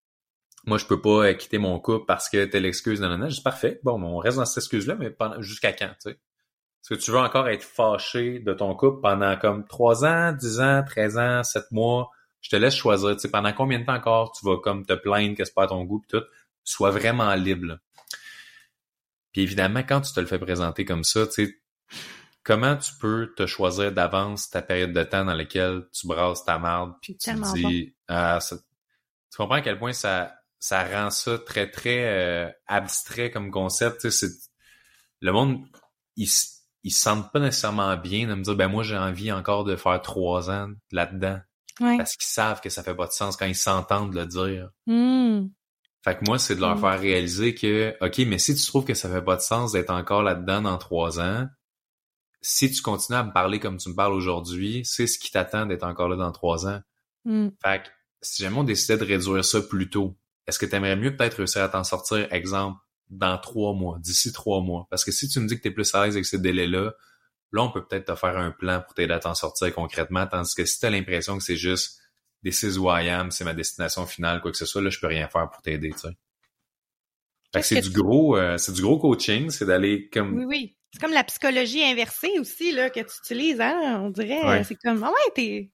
[0.65, 3.29] moi je peux pas euh, quitter mon couple parce que telle excuse, non, non, non,
[3.29, 6.11] je dis parfait, bon, on reste dans cette excuse-là, mais pendant jusqu'à quand, tu sais?
[6.11, 10.61] Est-ce que tu veux encore être fâché de ton couple pendant comme 3 ans, 10
[10.61, 12.09] ans, 13 ans, 7 mois?
[12.39, 14.93] Je te laisse choisir, tu sais, pendant combien de temps encore tu vas comme te
[14.93, 16.23] plaindre que c'est pas à ton goût pis tout?
[16.63, 17.65] Sois vraiment libre.
[17.67, 17.79] là.
[19.33, 21.55] Puis évidemment, quand tu te le fais présenter comme ça, tu sais,
[22.43, 26.57] comment tu peux te choisir d'avance ta période de temps dans laquelle tu brasses ta
[26.57, 28.39] marde puis tu dis ah,
[29.31, 34.07] tu comprends à quel point ça ça rend ça très très euh, abstrait comme concept
[35.21, 35.63] le monde
[36.15, 36.29] ils
[36.83, 39.75] ils se sentent pas nécessairement bien de me dire ben moi j'ai envie encore de
[39.75, 41.39] faire trois ans là-dedans
[41.81, 41.95] Ouais.
[41.97, 45.47] parce qu'ils savent que ça fait pas de sens quand ils s'entendent le dire Hmm.
[46.03, 46.81] fait que moi, c'est de leur Mm.
[46.81, 49.89] faire réaliser que, OK, mais si tu trouves que ça fait pas de sens d'être
[49.91, 51.47] encore là-dedans dans trois ans,
[52.41, 55.65] si tu continues à me parler comme tu me parles aujourd'hui, c'est ce qui t'attend
[55.67, 56.81] d'être encore là dans trois ans.
[57.23, 57.47] Hmm.
[57.63, 57.87] Fait que
[58.21, 61.35] si jamais on décidait de réduire ça plus tôt, est-ce que tu aimerais mieux peut-être
[61.35, 62.79] réussir à t'en sortir, exemple,
[63.09, 64.87] dans trois mois, d'ici trois mois?
[64.89, 66.93] Parce que si tu me dis que tu es plus à l'aise avec ces délais-là,
[67.51, 70.55] là, on peut peut-être te faire un plan pour t'aider à t'en sortir concrètement, tandis
[70.55, 71.99] que si tu as l'impression que c'est juste
[72.43, 74.99] des is who I am, c'est ma destination finale, quoi que ce soit, là, je
[74.99, 76.17] peux rien faire pour t'aider, tu sais.
[77.53, 80.75] Fait que c'est du gros, euh, c'est du gros coaching, c'est d'aller comme Oui, oui.
[80.93, 84.01] C'est comme la psychologie inversée aussi, là, que tu utilises, hein?
[84.03, 84.63] On dirait, Ouais.
[84.63, 85.71] c'est comme, ah ouais, t'es...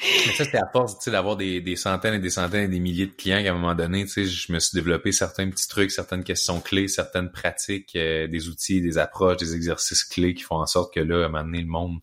[0.00, 3.06] Mais ça, c'est à force d'avoir des, des centaines et des centaines et des milliers
[3.06, 6.60] de clients qu'à un moment donné, je me suis développé certains petits trucs, certaines questions
[6.60, 10.92] clés, certaines pratiques, euh, des outils, des approches, des exercices clés qui font en sorte
[10.92, 12.00] que là, à un moment donné, le monde,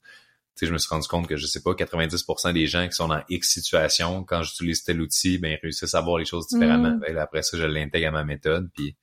[0.61, 3.21] je me suis rendu compte que, je sais pas, 90% des gens qui sont dans
[3.29, 6.91] X situation, quand j'utilise tel outil, ben, ils réussissent à voir les choses différemment.
[6.91, 6.99] Mm.
[6.99, 8.95] Ben, là, après ça, je l'intègre à ma méthode, puis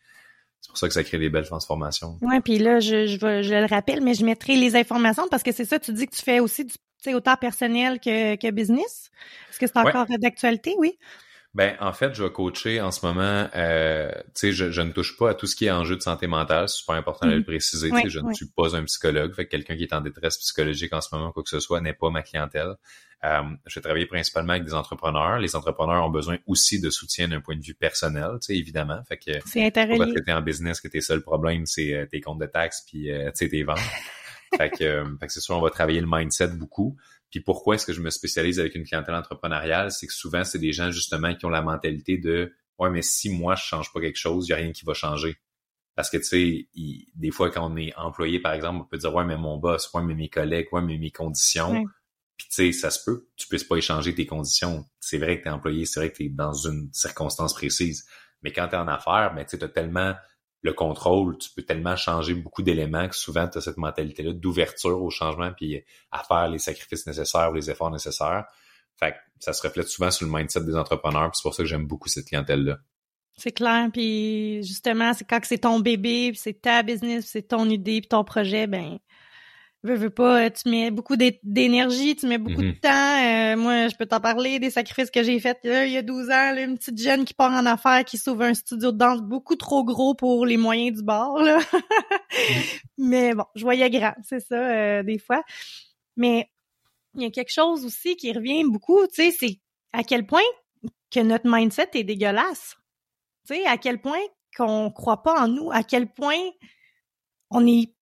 [0.61, 2.19] c'est pour ça que ça crée des belles transformations.
[2.23, 5.53] Ouais, puis là, je, je, je le rappelle, mais je mettrai les informations parce que
[5.53, 9.11] c'est ça, tu dis que tu fais aussi du, sais, autant personnel que, que business?
[9.51, 9.89] Est-ce que c'est Ouais.
[9.89, 10.99] encore d'actualité, oui?
[11.53, 13.49] Ben, en fait, je vais coacher en ce moment.
[13.57, 16.29] Euh, tu sais, je, ne touche pas à tout ce qui est enjeu de santé
[16.29, 16.69] mentale.
[16.69, 17.45] C'est super important de le mhm.
[17.45, 17.91] préciser.
[18.07, 19.35] je ne suis pas un psychologue.
[19.35, 21.81] Fait que quelqu'un qui est en détresse psychologique en ce moment, quoi que ce soit,
[21.81, 22.77] n'est pas ma clientèle.
[23.23, 25.39] Euh, je vais travailler principalement avec des entrepreneurs.
[25.41, 29.03] Les entrepreneurs ont besoin aussi de soutien d'un point de vue personnel, tu sais, évidemment.
[29.09, 30.07] Fait que c'est intéressant.
[30.07, 33.11] que t'es en business, que tes seuls problèmes, c'est euh, tes comptes de taxes puis
[33.11, 33.79] euh, tes ventes.
[34.57, 36.97] fait que, fait que c'est sûr, on va travailler le mindset beaucoup.
[37.31, 39.93] Puis pourquoi est-ce que je me spécialise avec une clientèle entrepreneuriale?
[39.93, 43.29] C'est que souvent, c'est des gens justement qui ont la mentalité de Ouais, mais si
[43.29, 45.37] moi je change pas quelque chose, il n'y a rien qui va changer.
[45.95, 46.69] Parce que tu sais,
[47.15, 49.93] des fois, quand on est employé, par exemple, on peut dire Ouais, mais mon boss,
[49.93, 51.85] ouais, mais mes collègues, ouais, mais mes conditions.
[52.39, 54.87] Puis tu sais, ça se peut, tu puisses pas échanger tes conditions.
[54.99, 58.07] C'est vrai que tu es employé, c'est vrai que tu es dans une circonstance précise.
[58.43, 60.15] Mais quand tu es en affaires, ben, tu as tellement
[60.63, 65.03] le contrôle, tu peux tellement changer beaucoup d'éléments que souvent tu as cette mentalité-là d'ouverture
[65.03, 68.45] au changement puis à faire les sacrifices nécessaires ou les efforts nécessaires.
[68.99, 71.69] Fait que ça se reflète souvent sur le mindset des entrepreneurs, c'est pour ça que
[71.69, 72.77] j'aime beaucoup cette clientèle-là.
[73.37, 78.03] C'est clair, puis justement, c'est quand c'est ton bébé, c'est ta business, c'est ton idée,
[78.03, 78.99] puis ton projet, ben
[79.83, 82.81] veux, veux pas, euh, tu mets beaucoup d'énergie, tu mets beaucoup de mm-hmm.
[82.81, 83.25] temps.
[83.25, 86.31] Euh, moi, je peux t'en parler des sacrifices que j'ai faits il y a 12
[86.31, 89.57] ans, une petite jeune qui part en affaires, qui sauve un studio de danse beaucoup
[89.57, 91.41] trop gros pour les moyens du bord.
[91.41, 91.59] Là.
[91.59, 92.61] Mm.
[92.99, 95.43] Mais bon, je voyais grand, c'est ça, euh, des fois.
[96.17, 96.51] Mais
[97.15, 99.61] il y a quelque chose aussi qui revient beaucoup, tu sais, c'est
[99.93, 100.43] à quel point
[101.11, 102.77] que notre mindset est dégueulasse.
[103.49, 104.21] Tu sais, à quel point
[104.57, 106.39] qu'on croit pas en nous, à quel point
[107.51, 107.95] on est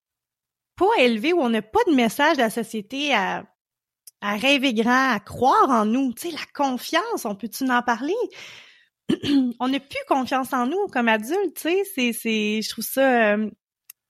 [0.79, 3.45] pas élevé, où on n'a pas de message de la société à,
[4.21, 6.13] à rêver grand, à croire en nous.
[6.15, 8.15] Tu sais, la confiance, on peut-tu en parler?
[9.61, 13.35] on n'a plus confiance en nous comme adultes, tu sais, c'est, c'est, je trouve ça
[13.35, 13.51] euh,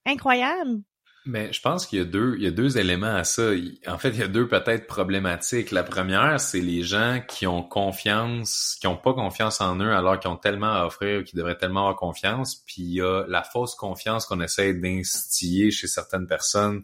[0.06, 0.82] incroyable.
[1.30, 3.50] Mais je pense qu'il y a deux, il y a deux éléments à ça.
[3.86, 5.72] En fait, il y a deux peut-être problématiques.
[5.72, 10.18] La première, c'est les gens qui ont confiance, qui ont pas confiance en eux alors
[10.18, 12.64] qu'ils ont tellement à offrir, qui devraient tellement avoir confiance.
[12.66, 16.82] Puis il y a la fausse confiance qu'on essaie d'instiller chez certaines personnes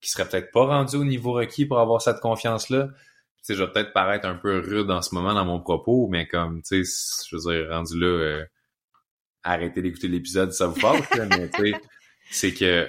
[0.00, 2.86] qui seraient peut-être pas rendues au niveau requis pour avoir cette confiance-là.
[2.86, 2.94] Tu
[3.42, 6.26] sais, je vais peut-être paraître un peu rude en ce moment dans mon propos, mais
[6.26, 8.44] comme, tu sais, je veux dire, rendu là, euh,
[9.42, 11.80] arrêtez d'écouter l'épisode ça vous passe, mais tu sais,
[12.30, 12.88] c'est que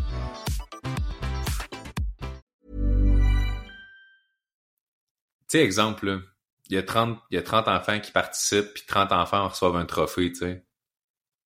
[5.51, 6.21] Sais, exemple,
[6.69, 9.75] il y, a 30, il y a 30 enfants qui participent, puis 30 enfants reçoivent
[9.75, 10.65] un trophée, tu sais.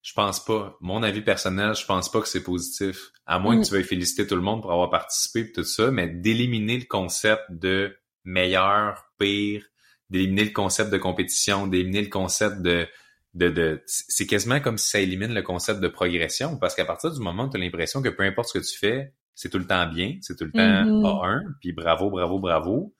[0.01, 0.77] Je pense pas.
[0.81, 3.09] Mon avis personnel, je pense pas que c'est positif.
[3.25, 3.63] À moins que mm.
[3.63, 6.85] tu veuilles féliciter tout le monde pour avoir participé et tout ça, mais d'éliminer le
[6.85, 9.65] concept de meilleur, pire,
[10.11, 12.87] d'éliminer le concept de compétition, d'éliminer le concept de
[13.33, 17.11] de, de c'est quasiment comme si ça élimine le concept de progression parce qu'à partir
[17.11, 19.59] du moment où tu as l'impression que peu importe ce que tu fais, c'est tout
[19.59, 21.53] le temps bien, c'est tout le temps A1, mm-hmm.
[21.59, 22.95] puis bravo, bravo, bravo.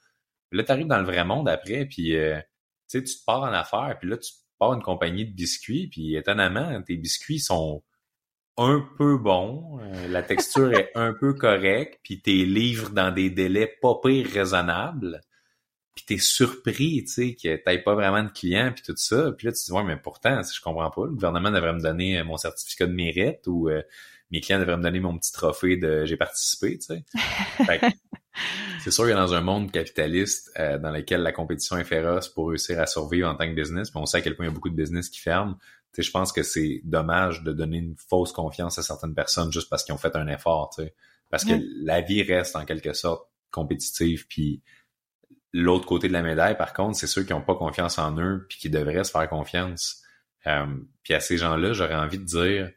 [0.56, 2.40] Là, tu arrives dans le vrai monde après, puis euh,
[2.90, 6.82] tu te pars en affaires, puis là, tu pars une compagnie de biscuits, puis étonnamment,
[6.82, 7.84] tes biscuits sont
[8.58, 13.30] un peu bons, euh, la texture est un peu correcte, puis tes livres dans des
[13.30, 15.22] délais pas pire raisonnables,
[15.94, 19.48] puis t'es surpris, tu sais, que t'aies pas vraiment de clients, puis tout ça, puis
[19.48, 22.22] là, tu te dis, ouais, mais pourtant, je comprends pas, le gouvernement devrait me donner
[22.24, 23.82] mon certificat de mérite, ou euh,
[24.32, 27.04] mes clients devraient me donner mon petit trophée de j'ai participé, tu sais.
[28.80, 32.50] c'est sûr que dans un monde capitaliste euh, dans lequel la compétition est féroce pour
[32.50, 34.52] réussir à survivre en tant que business, puis on sait à quel point il y
[34.52, 35.58] a beaucoup de business qui ferment,
[35.94, 39.52] tu sais, je pense que c'est dommage de donner une fausse confiance à certaines personnes
[39.52, 40.94] juste parce qu'ils ont fait un effort, tu sais.
[41.30, 44.62] Parce que la vie reste en quelque sorte compétitive, puis
[45.54, 48.46] l'autre côté de la médaille, par contre, c'est ceux qui n'ont pas confiance en eux,
[48.50, 50.04] puis qui devraient se faire confiance.
[50.48, 50.66] Euh,
[51.04, 52.72] puis à ces gens-là, j'aurais envie de dire,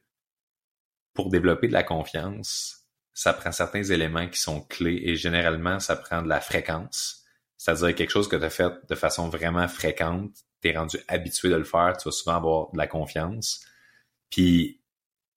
[1.13, 2.78] pour développer de la confiance,
[3.19, 7.25] ça prend certains éléments qui sont clés et généralement, ça prend de la fréquence.
[7.57, 11.57] C'est-à-dire quelque chose que tu as fait de façon vraiment fréquente, t'es rendu habitué de
[11.57, 13.67] le faire, tu vas souvent avoir de la confiance.
[14.31, 14.81] Puis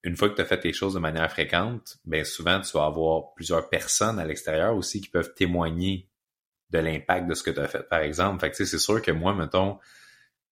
[0.04, 2.86] une fois que tu as fait tes choses de manière fréquente, ben souvent tu vas
[2.86, 6.08] avoir plusieurs personnes à l'extérieur aussi qui peuvent témoigner
[6.70, 8.42] de l'impact de ce que tu as fait, par exemple.
[8.42, 9.80] Fait que c'est sûr que moi, mettons,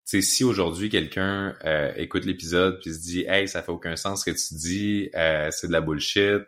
[0.04, 4.32] si aujourd'hui quelqu'un euh, écoute l'épisode puis se dit Hey, ça fait aucun sens ce
[4.32, 6.42] que tu dis, euh, c'est de la bullshit,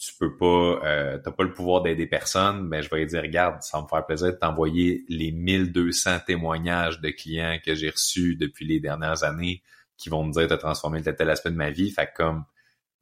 [0.00, 3.62] tu peux pas, euh, t'as pas le pouvoir d'aider personne, ben je vais dire regarde,
[3.62, 8.34] ça va me faire plaisir de t'envoyer les 1200 témoignages de clients que j'ai reçus
[8.34, 9.62] depuis les dernières années
[9.98, 11.90] qui vont me dire t'as transformé tel tel aspect de ma vie.
[11.90, 12.44] Fait comme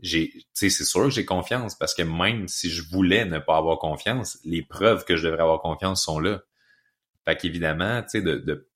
[0.00, 3.38] j'ai, tu sais, c'est sûr que j'ai confiance parce que même si je voulais ne
[3.38, 6.42] pas avoir confiance, les preuves que je devrais avoir confiance sont là.
[7.24, 8.68] Fait qu'évidemment, tu sais, de, de,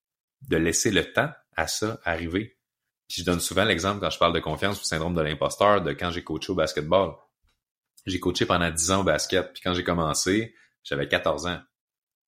[0.48, 2.56] de laisser le temps à ça arriver.
[3.08, 5.92] Puis je donne souvent l'exemple quand je parle de confiance ou syndrome de l'imposteur de
[5.92, 7.14] quand j'ai coaché au basketball
[8.06, 11.60] j'ai coaché pendant 10 ans au basket, puis quand j'ai commencé, j'avais 14 ans.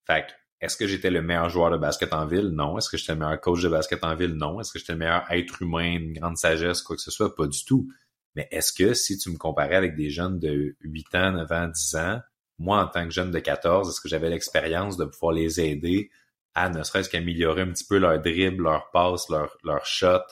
[0.06, 0.26] Fait
[0.64, 2.48] est-ce que j'étais le meilleur joueur de basket en ville?
[2.48, 2.78] Non.
[2.78, 4.32] Est-ce que j'étais le meilleur coach de basket en ville?
[4.32, 4.60] Non.
[4.60, 7.34] Est-ce que j'étais le meilleur être humain, une grande sagesse, quoi que ce soit?
[7.36, 7.90] Pas du tout.
[8.34, 11.68] Mais est-ce que si tu me comparais avec des jeunes de 8 ans, 9 ans,
[11.68, 12.20] 10 ans,
[12.58, 16.10] moi, en tant que jeune de 14, est-ce que j'avais l'expérience de pouvoir les aider
[16.54, 20.22] à ne serait-ce qu'améliorer un petit peu leur dribble, leur passe, leur, leur shot?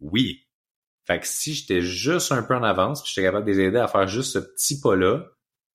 [0.00, 0.47] Oui.
[1.08, 3.78] Fait que si j'étais juste un peu en avance, puis j'étais capable de les aider
[3.78, 5.24] à faire juste ce petit pas-là,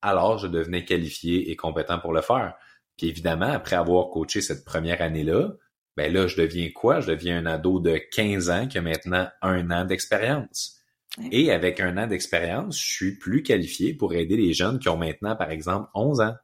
[0.03, 2.53] alors je devenais qualifié et compétent pour le faire.
[2.97, 5.53] Puis évidemment, après avoir coaché cette première année-là,
[5.97, 6.99] ben là, je deviens quoi?
[6.99, 10.79] Je deviens un ado de 15 ans qui a maintenant un an d'expérience.
[11.31, 14.97] Et avec un an d'expérience, je suis plus qualifié pour aider les jeunes qui ont
[14.97, 16.35] maintenant, par exemple, 11 ans.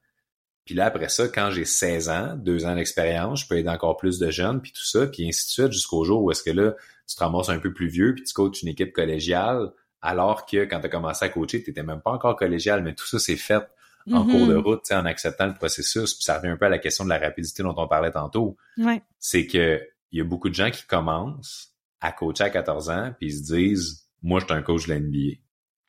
[0.70, 3.98] Puis là, après ça, quand j'ai 16 ans, deux ans d'expérience, je peux aider encore
[3.98, 6.52] plus de jeunes, puis tout ça, puis ainsi de suite, jusqu'au jour où est-ce que
[6.52, 6.76] là,
[7.08, 9.72] tu te ramasses un peu plus vieux, puis tu coaches une équipe collégiale,
[10.04, 12.94] alors que quand tu as commencé à coacher, tu n'étais même pas encore collégial, mais
[12.94, 13.68] tout ça s'est fait
[14.12, 16.14] en cours de route, en acceptant le processus.
[16.14, 18.56] Puis ça revient un peu à la question de la rapidité dont on parlait tantôt.
[18.78, 19.02] Ouais.
[19.18, 23.12] C'est que il y a beaucoup de gens qui commencent à coacher à 14 ans,
[23.18, 25.40] puis ils se disent Moi, je suis un coach de l'NBA.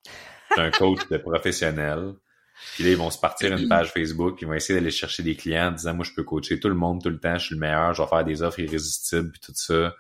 [0.07, 2.15] Je suis un coach de professionnel.
[2.75, 5.23] Puis là, ils vont se partir une page Facebook, puis ils vont essayer d'aller chercher
[5.23, 7.47] des clients en disant Moi, je peux coacher tout le monde tout le temps, je
[7.47, 9.95] suis le meilleur, je vais faire des offres irrésistibles, puis tout ça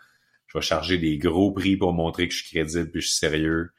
[0.51, 3.17] je vais charger des gros prix pour montrer que je suis crédible puis je suis
[3.17, 3.71] sérieux.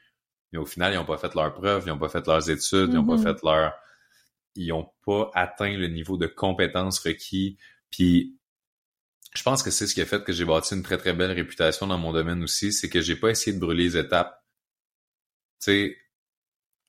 [0.52, 2.88] Mais au final, ils n'ont pas fait leurs preuves, ils n'ont pas fait leurs études,
[2.88, 3.36] ils n'ont pas mm-hmm.
[3.36, 3.74] fait leur...
[4.54, 7.58] Ils n'ont pas atteint le niveau de compétence requis.
[7.90, 8.38] Puis
[9.34, 11.32] je pense que c'est ce qui a fait que j'ai bâti une très très belle
[11.32, 14.42] réputation dans mon domaine aussi, c'est que j'ai pas essayé de brûler les étapes.
[15.60, 15.96] Tu sais,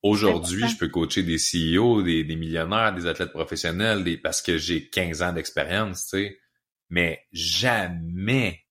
[0.03, 4.57] aujourd'hui, je peux coacher des CEO, des, des, millionnaires, des athlètes professionnels, des, parce que
[4.57, 6.39] j'ai 15 ans d'expérience, tu sais.
[6.89, 8.63] Mais jamais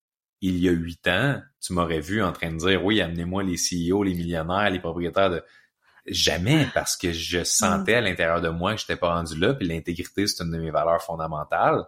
[0.42, 3.56] il y a huit ans, tu m'aurais vu en train de dire oui, amenez-moi les
[3.56, 5.42] CEO, les millionnaires, les propriétaires de
[6.06, 9.68] jamais parce que je sentais à l'intérieur de moi que j'étais pas rendu là, puis
[9.68, 11.84] l'intégrité c'est une de mes valeurs fondamentales.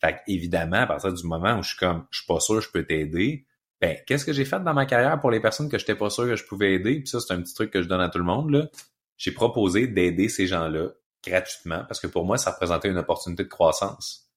[0.00, 2.64] Fait évidemment, à partir du moment où je suis comme je suis pas sûr que
[2.64, 3.46] je peux t'aider,
[3.80, 6.24] ben qu'est-ce que j'ai fait dans ma carrière pour les personnes que j'étais pas sûr
[6.24, 8.18] que je pouvais aider, puis ça c'est un petit truc que je donne à tout
[8.18, 8.68] le monde là.
[9.16, 10.88] J'ai proposé d'aider ces gens-là
[11.26, 14.28] gratuitement parce que pour moi ça représentait une opportunité de croissance.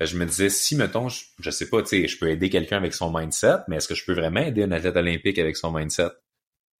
[0.00, 2.78] Ben, je me disais, si, mettons, je, je sais pas, tu je peux aider quelqu'un
[2.78, 5.70] avec son mindset, mais est-ce que je peux vraiment aider un athlète olympique avec son
[5.70, 6.08] mindset?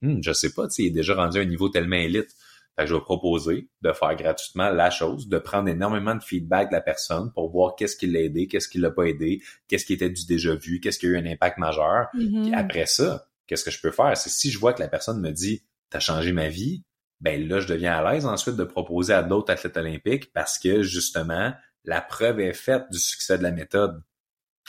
[0.00, 2.35] Hmm, je sais pas, tu sais, il est déjà rendu à un niveau tellement élite.
[2.76, 6.70] Fait que je vais proposer de faire gratuitement la chose, de prendre énormément de feedback
[6.70, 9.85] de la personne pour voir qu'est-ce qui l'a aidé, qu'est-ce qui l'a pas aidé, qu'est-ce
[9.85, 12.06] qui était du déjà vu, qu'est-ce qui a eu un impact majeur.
[12.12, 14.16] Puis après ça, qu'est-ce que je peux faire?
[14.16, 16.85] C'est si je vois que la personne me dit, t'as changé ma vie,
[17.20, 20.83] ben là, je deviens à l'aise ensuite de proposer à d'autres athlètes olympiques parce que
[20.83, 21.52] justement,
[21.85, 24.02] la preuve est faite du succès de la méthode.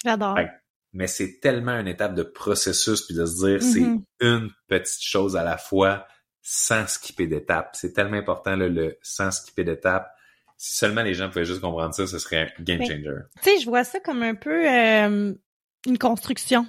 [0.04, 0.38] J'adore.
[0.94, 4.04] Mais c'est tellement une étape de processus, puis de se dire, c'est Mm-hmm.
[4.20, 6.06] une petite chose à la fois,
[6.42, 7.72] sans skipper d'étape.
[7.74, 10.12] C'est tellement important, là, le sans skipper d'étape.
[10.58, 13.04] Si seulement les gens pouvaient juste comprendre ça, ce serait un game changer.
[13.44, 15.34] Tu sais, je vois ça comme un peu euh,
[15.88, 16.66] une construction.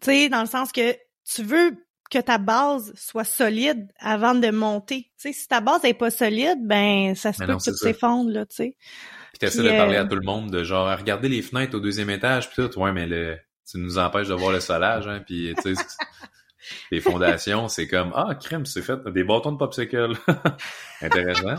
[0.00, 1.72] Tu sais, dans le sens que tu veux
[2.10, 5.10] que ta base soit solide avant de monter.
[5.20, 7.64] Tu sais, si ta base est pas solide, ben ça se Mais peut non, que
[7.64, 7.72] ça.
[7.72, 8.76] s'effondres, là, tu sais.
[9.30, 11.80] Puis t'essaies de parler euh, à tout le monde de genre, regardez les fenêtres au
[11.80, 12.78] deuxième étage, puis tout.
[12.80, 13.36] Ouais, mais le,
[13.70, 15.82] tu nous empêches de voir le solage, hein, puis tu sais,
[16.90, 20.12] les fondations, c'est comme, ah, crème, c'est fait, des bâtons de popsicle.
[21.02, 21.56] Intéressant.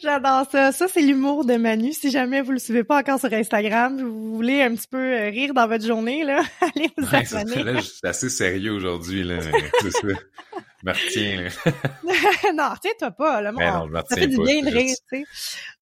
[0.00, 0.72] J'adore ça.
[0.72, 1.92] Ça, c'est l'humour de Manu.
[1.92, 5.28] Si jamais vous le suivez pas encore sur Instagram, vous voulez un petit peu euh,
[5.28, 7.62] rire dans votre journée, là, allez vous Ouais, ça, abonner.
[7.64, 9.38] là, je suis assez sérieux aujourd'hui, là.
[10.84, 11.72] me retiens, là.
[12.54, 13.52] non, retiens-toi pas, là.
[13.52, 15.24] Mais mon- non, je me ça fait du bien de rire, tu sais.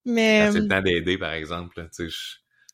[0.05, 2.15] Mais, c'est le euh, temps d'aider, par exemple, là, tu sais,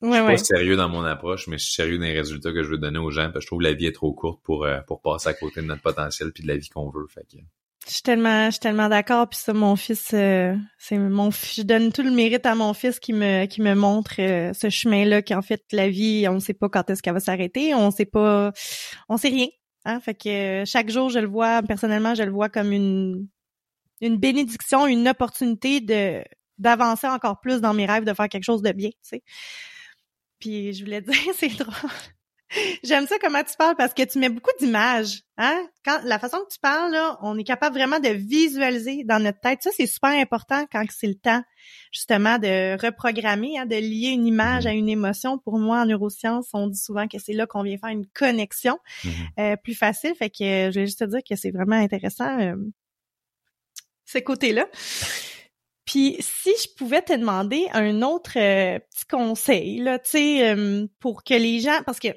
[0.04, 0.36] je, suis ouais.
[0.36, 2.78] pas sérieux dans mon approche, mais je suis sérieux dans les résultats que je veux
[2.78, 4.80] donner aux gens, parce que je trouve que la vie est trop courte pour, euh,
[4.82, 7.08] pour passer à côté de notre potentiel puis de la vie qu'on veut.
[7.08, 7.38] Fait que,
[7.88, 9.30] Je suis tellement, je suis tellement d'accord.
[9.30, 13.00] Puis ça, mon fils, euh, c'est mon, je donne tout le mérite à mon fils
[13.00, 15.22] qui me, qui me montre euh, ce chemin-là.
[15.22, 17.74] Qu'en fait, la vie, on ne sait pas quand est-ce qu'elle va s'arrêter.
[17.74, 18.52] On sait pas,
[19.10, 19.48] on sait rien.
[19.86, 20.00] Hein?
[20.00, 23.28] Fait que euh, chaque jour, je le vois personnellement, je le vois comme une,
[24.02, 26.24] une bénédiction, une opportunité de
[26.60, 28.90] d'avancer encore plus dans mes rêves, de faire quelque chose de bien.
[28.90, 29.24] Tu sais.
[30.44, 31.74] Puis je voulais dire, c'est drôle.
[32.84, 35.22] J'aime ça comment tu parles parce que tu mets beaucoup d'images.
[35.38, 35.66] Hein?
[35.86, 39.40] Quand la façon que tu parles, là, on est capable vraiment de visualiser dans notre
[39.40, 39.64] tête.
[39.64, 41.42] Ça, c'est super important quand c'est le temps,
[41.92, 45.40] justement, de reprogrammer, hein, de lier une image à une émotion.
[45.40, 48.78] Pour moi, en neurosciences, on dit souvent que c'est là qu'on vient faire une connexion
[49.04, 49.12] Mhm.
[49.40, 50.14] euh, plus facile.
[50.14, 52.56] Fait que euh, je vais juste te dire que c'est vraiment intéressant euh,
[54.06, 54.68] ce côté-là.
[55.86, 60.88] Puis si je pouvais te demander un autre euh, petit conseil, là, tu sais, euh,
[61.00, 62.10] pour que les gens, parce que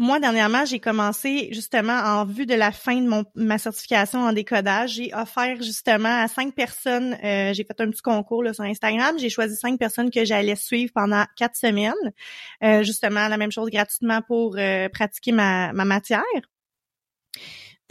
[0.00, 4.32] moi, dernièrement, j'ai commencé justement en vue de la fin de mon, ma certification en
[4.32, 4.92] décodage.
[4.92, 9.18] J'ai offert justement à cinq personnes, euh, j'ai fait un petit concours là, sur Instagram.
[9.18, 11.94] J'ai choisi cinq personnes que j'allais suivre pendant quatre semaines.
[12.62, 16.22] Euh, justement, la même chose gratuitement pour euh, pratiquer ma, ma matière.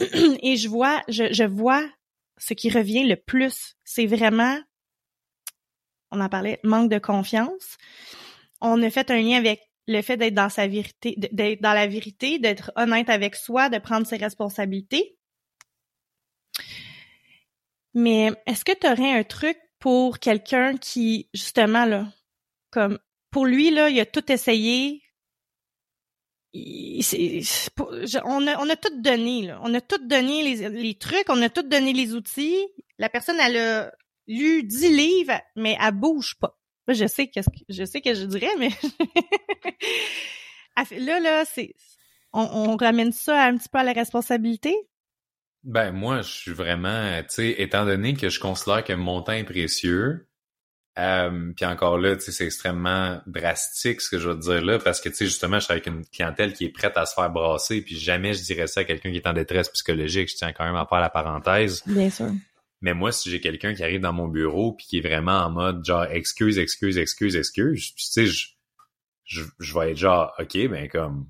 [0.00, 1.84] Et je vois, je, je vois
[2.38, 3.76] ce qui revient le plus.
[3.84, 4.58] C'est vraiment,
[6.10, 7.76] on en parlait, manque de confiance.
[8.60, 11.86] On a fait un lien avec le fait d'être dans sa vérité, d'être dans la
[11.86, 15.16] vérité, d'être honnête avec soi, de prendre ses responsabilités.
[17.94, 22.06] Mais est-ce que tu aurais un truc pour quelqu'un qui, justement, là,
[22.70, 22.98] comme,
[23.30, 25.02] pour lui, là, il a tout essayé.
[26.54, 29.60] On, a, on a tout donné, là.
[29.62, 32.66] On a tout donné les, les trucs, on a tout donné les outils.
[32.98, 33.92] La personne, elle a
[34.26, 36.58] lu 10 livres, mais elle bouge pas.
[36.88, 38.70] Je sais qu'est-ce que je sais que je dirais, mais
[40.98, 41.74] là, là, c'est
[42.32, 44.74] on, on ramène ça un petit peu à la responsabilité?
[45.64, 49.32] Ben moi, je suis vraiment, tu sais, étant donné que je considère que mon temps
[49.32, 50.27] est précieux,
[50.98, 54.64] euh, puis encore là, tu sais, c'est extrêmement drastique ce que je veux te dire
[54.64, 57.06] là, parce que tu sais, justement, je suis avec une clientèle qui est prête à
[57.06, 60.28] se faire brasser, puis jamais je dirais ça à quelqu'un qui est en détresse psychologique.
[60.30, 61.82] Je tiens quand même à faire la parenthèse.
[61.86, 62.30] Bien sûr.
[62.80, 65.50] Mais moi, si j'ai quelqu'un qui arrive dans mon bureau puis qui est vraiment en
[65.50, 68.48] mode genre excuse, excuse, excuse, excuse, tu sais, je,
[69.24, 71.28] je, je vais être genre ok, ben comme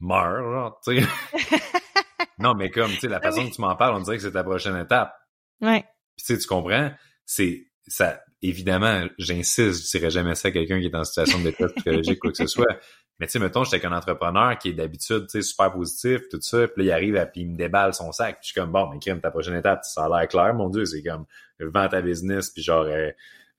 [0.00, 1.06] meurs, genre, tu sais.
[2.38, 4.32] non, mais comme tu sais, la façon que tu m'en parles, on dirait que c'est
[4.32, 5.14] ta prochaine étape.
[5.60, 5.84] Ouais.
[6.16, 6.90] Puis tu sais, tu comprends?
[7.24, 8.20] C'est ça.
[8.42, 12.18] Évidemment, j'insiste, je dirais jamais ça à quelqu'un qui est en situation de détresse psychologique,
[12.18, 12.78] quoi que ce soit.
[13.18, 16.22] Mais tu sais, mettons, j'étais avec un entrepreneur qui est d'habitude, tu sais, super positif,
[16.30, 18.36] tout ça, puis là, il arrive, à, puis il me déballe son sac.
[18.40, 20.70] Puis je suis comme, bon, mais crime, ta prochaine étape, ça a l'air clair, mon
[20.70, 21.26] Dieu, c'est comme,
[21.60, 23.10] vends ta business, puis genre, euh,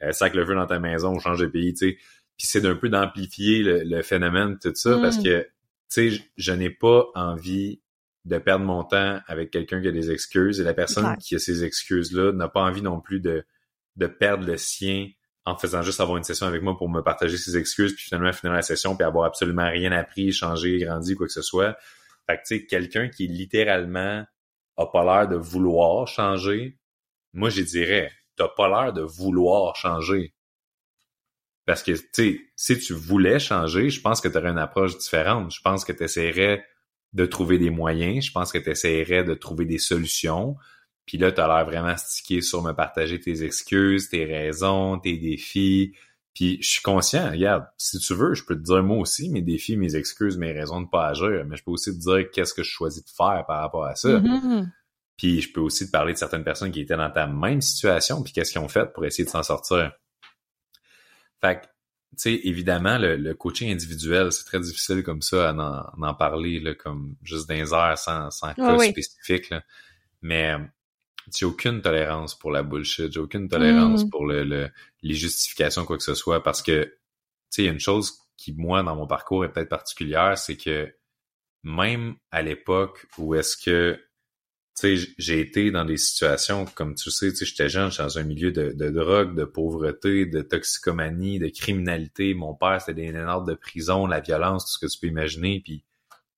[0.02, 1.98] euh, sac le feu dans ta maison, change de pays, tu sais.
[2.38, 5.02] Puis c'est d'un peu d'amplifier le, le phénomène, tout ça, Mm.
[5.04, 7.82] parce que, tu sais, je, n'ai pas envie
[8.26, 11.40] de perdre mon temps avec quelqu'un qui a des excuses, et la personne qui a
[11.40, 13.46] ces excuses-là n'a pas envie non plus de,
[13.96, 15.10] de perdre le sien
[15.46, 18.32] en faisant juste avoir une session avec moi pour me partager ses excuses, puis finalement
[18.32, 21.78] finir la session, puis avoir absolument rien appris, changé, grandi, quoi que ce soit.
[22.28, 24.24] Fait que, tu sais, quelqu'un qui littéralement
[24.78, 26.78] a pas l'air de vouloir changer,
[27.34, 30.34] moi, je dirais, t'as pas l'air de vouloir changer.
[31.66, 34.98] Parce que, tu sais, si tu voulais changer, je pense que tu aurais une approche
[34.98, 35.54] différente.
[35.54, 36.66] Je pense que tu essaierais
[37.14, 38.26] de trouver des moyens.
[38.26, 40.56] Je pense que tu essaierais de trouver des solutions.
[41.06, 45.18] Puis là, tu as l'air vraiment stické sur me partager tes excuses, tes raisons, tes
[45.18, 45.93] défis.
[46.34, 49.41] Puis je suis conscient, regarde, si tu veux, je peux te dire moi aussi mes
[49.41, 52.54] défis, mes excuses, mes raisons de pas agir, mais je peux aussi te dire qu'est-ce
[52.54, 54.20] que je choisis de faire par rapport à ça.
[54.20, 54.72] Mhm.
[55.18, 58.24] Puis je peux aussi te parler de certaines personnes qui étaient dans ta même situation,
[58.24, 59.91] puis qu'est-ce qu'ils ont fait pour essayer de s'en sortir.
[61.41, 65.54] Fait que, tu sais, évidemment, le, le coaching individuel, c'est très difficile comme ça à
[65.54, 68.91] en, en parler, là, comme juste les airs, sans, sans cas oui.
[68.91, 69.49] spécifique.
[69.49, 69.64] Là.
[70.22, 70.56] Mais
[71.38, 74.10] j'ai aucune tolérance pour la bullshit, j'ai aucune tolérance Mm.
[74.10, 74.70] pour le, le-
[75.02, 76.92] les justifications, quoi que ce soit, parce que, tu
[77.50, 80.58] sais, il y a une chose qui, moi, dans mon parcours est peut-être particulière, c'est
[80.58, 80.94] que
[81.64, 84.00] même à l'époque où est-ce que
[84.80, 88.04] tu sais, j'ai été dans des situations, comme tu sais, tu sais, j'étais jeune, j'étais
[88.04, 92.34] dans un milieu de, de drogue, de pauvreté, de toxicomanie, de criminalité.
[92.34, 95.60] Mon père, c'était des nénards de prison, la violence, tout ce que tu peux imaginer.
[95.64, 95.84] Puis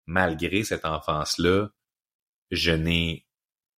[0.08, 1.70] malgré cette enfance-là,
[2.52, 3.26] je n'ai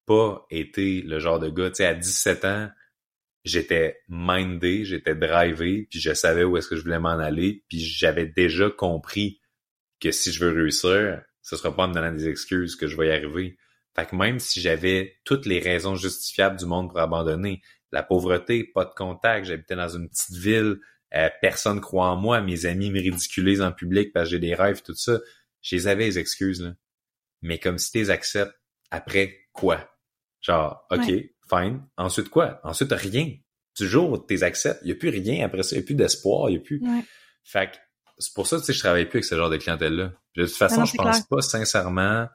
[0.06, 2.70] pas été le genre de gars, tu sais, à 17 ans,
[3.44, 7.80] j'étais mindé, j'étais drivé, puis je savais où est-ce que je voulais m'en aller, puis
[7.80, 9.40] j'avais déjà compris
[10.00, 12.98] que si je veux réussir, ce sera pas en me donnant des excuses que je
[12.98, 13.58] vais y arriver.
[13.96, 18.64] Fait que même si j'avais toutes les raisons justifiables du monde pour abandonner, la pauvreté,
[18.64, 20.80] pas de contact, j'habitais dans une petite ville,
[21.14, 24.56] euh, personne croit en moi, mes amis me ridiculisent en public parce que j'ai des
[24.56, 25.20] rêves, tout ça,
[25.62, 26.76] je les avais excuses.
[27.42, 28.56] Mais comme si tu les acceptes,
[28.92, 29.95] après quoi?
[30.46, 31.12] Genre, OK,
[31.50, 31.88] fine.
[31.98, 32.60] Ensuite quoi?
[32.64, 33.36] Ensuite, rien.
[33.78, 35.86] Du jour où tu acceptes, il n'y a plus rien après ça, il n'y a
[35.86, 36.82] plus d'espoir, il n'y a plus...
[37.44, 37.78] Fait que
[38.20, 40.14] c'est pour ça, sais, je travaille plus avec ce genre de clientèle-là.
[40.36, 42.28] De toute façon, je pense pas sincèrement...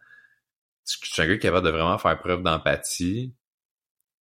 [0.88, 3.32] Je suis un gars capable de vraiment faire preuve d'empathie,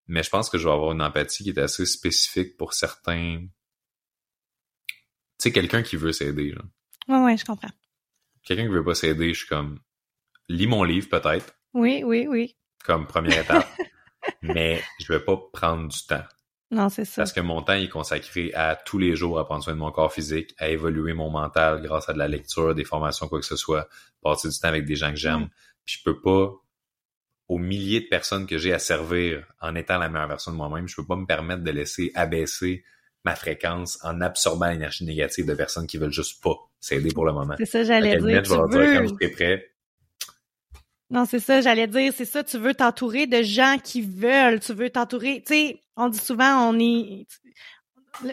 [0.08, 3.42] mais je pense que je vais avoir une empathie qui est assez spécifique pour certains...
[5.40, 6.62] Tu sais, quelqu'un qui veut s'aider, là.
[7.08, 7.72] Ouais, ouais, je comprends.
[8.44, 9.80] Quelqu'un qui veut pas s'aider, je suis comme...
[10.48, 11.56] Lis mon livre, peut-être.
[11.74, 12.56] Oui, oui, oui.
[12.84, 13.68] Comme première étape.
[14.42, 16.24] mais je vais pas prendre du temps.
[16.72, 17.22] Non, c'est ça.
[17.22, 19.92] Parce que mon temps est consacré à tous les jours à prendre soin de mon
[19.92, 23.46] corps physique, à évoluer mon mental grâce à de la lecture, des formations, quoi que
[23.46, 23.88] ce soit,
[24.22, 25.42] passer du temps avec des gens que j'aime.
[25.42, 25.50] Mm.
[25.86, 26.52] Puis je peux pas,
[27.48, 30.88] aux milliers de personnes que j'ai à servir en étant la meilleure version de moi-même,
[30.88, 32.84] je peux pas me permettre de laisser abaisser
[33.26, 37.34] ma fréquence en absorbant l'énergie négative de personnes qui veulent juste pas s'aider pour le
[37.34, 37.56] moment.
[37.58, 38.44] C'est ça, j'allais dire.
[38.44, 39.72] je vais leur dire quand je serai prêt,
[41.12, 44.74] non, c'est ça, j'allais dire, c'est ça, tu veux t'entourer de gens qui veulent, tu
[44.74, 47.26] veux t'entourer, tu sais, on dit souvent, on est,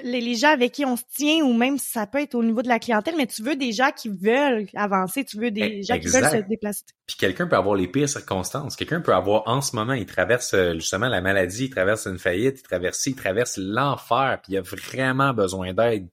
[0.02, 2.62] les, gens avec qui on se tient, ou même si ça peut être au niveau
[2.62, 5.98] de la clientèle, mais tu veux des gens qui veulent avancer, tu veux des gens
[5.98, 6.84] qui veulent se déplacer.
[7.06, 8.76] Puis quelqu'un peut avoir les pires circonstances.
[8.76, 12.18] Quelqu'un peut avoir, en ce moment, il traverse euh, justement la maladie, il traverse une
[12.18, 16.08] faillite, il traverse, il traverse l'enfer, puis il a vraiment besoin d'aide,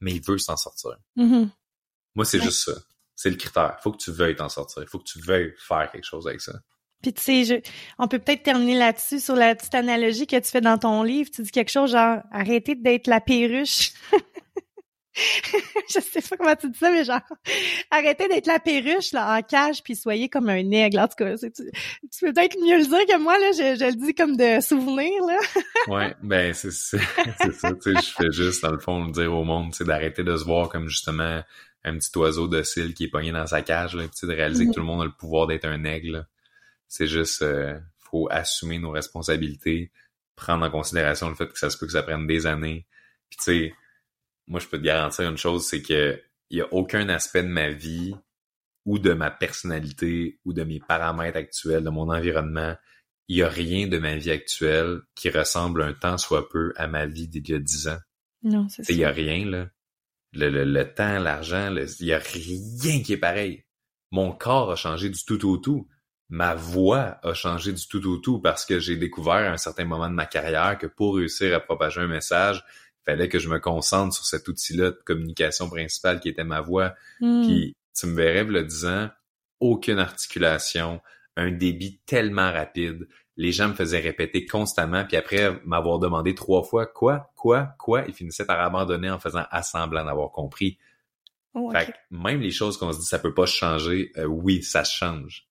[0.00, 0.96] mais il veut s'en sortir.
[1.16, 1.48] Mm-hmm.
[2.14, 2.72] Moi, c'est juste ça.
[3.14, 3.76] C'est le critère.
[3.82, 4.84] Faut que tu veuilles t'en sortir.
[4.88, 6.52] Faut que tu veuilles faire quelque chose avec ça.
[7.02, 7.62] Puis tu sais,
[7.98, 11.30] on peut peut-être terminer là-dessus sur la petite analogie que tu fais dans ton livre.
[11.34, 13.92] Tu dis quelque chose genre arrêtez d'être la perruche.
[15.14, 17.20] je sais pas comment tu dis ça, mais genre
[17.90, 21.00] arrêtez d'être la perruche là en cage puis soyez comme un aigle.
[21.00, 21.64] En tout cas, tu, tu,
[22.20, 23.50] peux peut-être mieux le dire que moi là.
[23.50, 25.38] Je, je le dis comme de souvenir là.
[25.88, 27.72] ouais, ben c'est c'est ça.
[27.74, 30.44] Tu sais, je fais juste dans le fond dire au monde, c'est d'arrêter de se
[30.44, 31.42] voir comme justement
[31.84, 34.74] un petit oiseau docile qui est pogné dans sa cage, là, de réaliser que mhm.
[34.74, 36.26] tout le monde a le pouvoir d'être un aigle.
[36.88, 39.90] C'est juste, euh, faut assumer nos responsabilités,
[40.36, 42.86] prendre en considération le fait que ça se peut que ça prenne des années.
[43.30, 43.74] Puis tu sais,
[44.46, 46.20] moi je peux te garantir une chose, c'est que
[46.50, 48.14] il y a aucun aspect de ma vie
[48.84, 52.76] ou de ma personnalité ou de mes paramètres actuels, de mon environnement,
[53.28, 56.86] il y a rien de ma vie actuelle qui ressemble un temps soit peu à
[56.86, 58.00] ma vie d'il y a dix ans.
[58.42, 58.92] Non, c'est ça.
[58.92, 59.68] Il y a rien, là
[60.32, 63.64] le, le, temps, l'argent, il y a rien qui est pareil.
[64.10, 65.88] Mon corps a changé du tout au tout.
[66.28, 69.84] Ma voix a changé du tout au tout parce que j'ai découvert à un certain
[69.84, 72.64] moment de ma carrière que pour réussir à propager un message,
[73.02, 76.60] il fallait que je me concentre sur cet outil-là de communication principale qui était ma
[76.60, 76.94] voix.
[77.20, 77.42] Hmm.
[77.42, 79.10] Puis tu me verrais le disant,
[79.60, 81.00] aucune articulation,
[81.36, 86.62] un débit tellement rapide, les gens me faisaient répéter constamment, puis après m'avoir demandé trois
[86.62, 90.78] fois quoi, quoi, quoi, ils finissaient par abandonner en faisant assemblant d'avoir compris.
[91.54, 94.84] Oh, fait même les choses qu'on se dit ça peut pas changer, euh, oui, ça
[94.84, 95.48] change.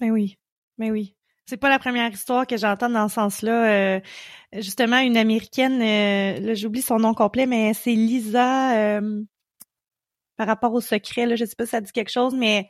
[0.00, 0.38] Ben oui,
[0.78, 1.14] ben oui.
[1.48, 3.70] C'est pas la première histoire que j'entends dans ce sens-là.
[3.70, 4.00] Euh,
[4.52, 9.00] justement, une américaine, euh, là j'oublie son nom complet, mais c'est Lisa
[10.36, 11.26] par rapport au secret.
[11.26, 12.68] Là, je sais pas si ça dit quelque chose, mais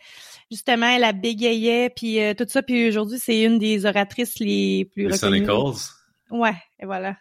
[0.50, 2.62] justement, elle a bégayait, puis euh, tout ça.
[2.62, 5.46] Puis aujourd'hui, c'est une des oratrices les plus Lisa reconnues.
[6.30, 7.16] Ouais, et voilà.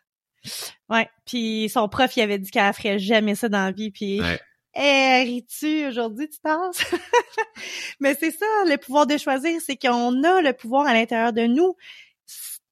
[0.90, 4.22] Ouais, puis son prof, il avait dit qu'elle ferait jamais ça dans la vie, puis...
[4.22, 4.40] Ouais.
[4.78, 6.84] Eh, tu aujourd'hui, tu penses?
[8.02, 11.44] Mais c'est ça, le pouvoir de choisir, c'est qu'on a le pouvoir à l'intérieur de
[11.48, 11.78] nous.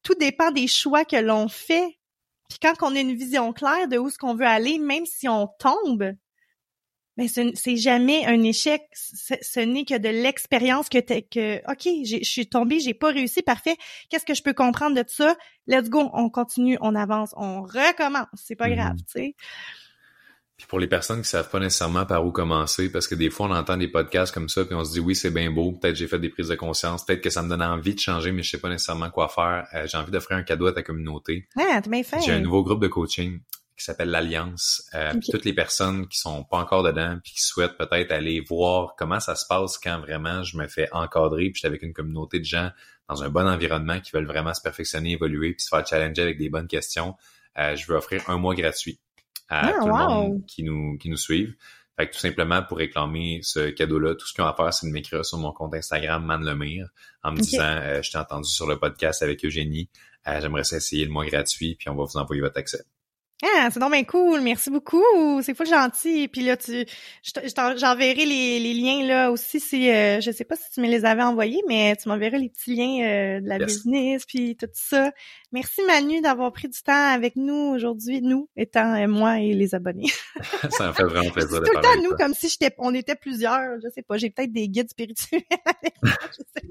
[0.03, 1.97] Tout dépend des choix que l'on fait.
[2.49, 5.29] Puis quand on a une vision claire de où ce qu'on veut aller, même si
[5.29, 6.13] on tombe,
[7.17, 8.81] mais c'est jamais un échec.
[8.93, 13.41] Ce n'est que de l'expérience que t'es que ok, je suis tombée, j'ai pas réussi,
[13.41, 13.77] parfait.
[14.09, 15.35] Qu'est-ce que je peux comprendre de ça?
[15.67, 18.27] Let's go, on continue, on avance, on recommence.
[18.35, 19.05] C'est pas grave, mm-hmm.
[19.05, 19.35] tu sais.
[20.57, 23.47] Puis pour les personnes qui savent pas nécessairement par où commencer, parce que des fois
[23.47, 25.95] on entend des podcasts comme ça, puis on se dit oui c'est bien beau, peut-être
[25.95, 28.43] j'ai fait des prises de conscience, peut-être que ça me donne envie de changer, mais
[28.43, 29.67] je sais pas nécessairement quoi faire.
[29.73, 31.47] Euh, j'ai envie d'offrir un cadeau à ta communauté.
[31.57, 32.19] Ah, t'as bien fait.
[32.23, 33.39] J'ai un nouveau groupe de coaching
[33.77, 34.89] qui s'appelle l'Alliance.
[34.93, 38.95] Euh, Toutes les personnes qui sont pas encore dedans puis qui souhaitent peut-être aller voir
[38.97, 41.93] comment ça se passe quand vraiment je me fais encadrer puis je suis avec une
[41.93, 42.69] communauté de gens
[43.09, 46.37] dans un bon environnement qui veulent vraiment se perfectionner, évoluer puis se faire challenger avec
[46.37, 47.15] des bonnes questions.
[47.57, 48.99] Euh, je veux offrir un mois gratuit
[49.49, 51.55] à ah, tout le monde qui nous qui nous suivent.
[51.97, 54.87] Fait que tout simplement pour réclamer ce cadeau-là, tout ce qu'ils ont à faire, c'est
[54.87, 56.89] de m'écrire sur mon compte Instagram Man Lemire
[57.23, 59.89] en me disant euh, je t'ai entendu sur le podcast avec Eugénie,
[60.27, 62.83] euh, j'aimerais essayer le mois gratuit, puis on va vous envoyer votre accès.
[63.45, 64.39] Ah, c'est donc bien cool.
[64.39, 65.41] Merci beaucoup.
[65.41, 66.29] C'est fou gentil.
[66.29, 66.85] Puis là, tu,
[67.77, 71.03] j'enverrai les, les liens là aussi si, euh, je sais pas si tu me les
[71.03, 75.11] avais envoyés, mais tu m'enverras les petits liens euh, de la business puis tout ça.
[75.51, 79.75] Merci Manu d'avoir pris du temps avec nous aujourd'hui, nous étant euh, moi et les
[79.75, 80.11] abonnés.
[80.69, 83.15] ça me fait vraiment plaisir de Tout le temps nous comme si j'étais, on était
[83.15, 83.77] plusieurs.
[83.83, 84.17] Je sais pas.
[84.17, 86.13] J'ai peut-être des guides spirituels avec moi.
[86.31, 86.67] Je sais.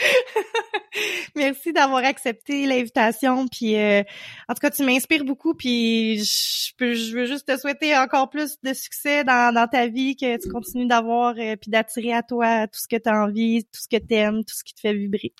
[1.36, 3.46] Merci d'avoir accepté l'invitation.
[3.48, 4.02] Puis, euh,
[4.48, 5.54] en tout cas, tu m'inspires beaucoup.
[5.54, 9.86] Puis, je, peux, je veux juste te souhaiter encore plus de succès dans, dans ta
[9.86, 13.22] vie, que tu continues d'avoir, euh, puis d'attirer à toi tout ce que tu as
[13.22, 15.32] envie, tout ce que tu aimes, tout ce qui te fait vibrer.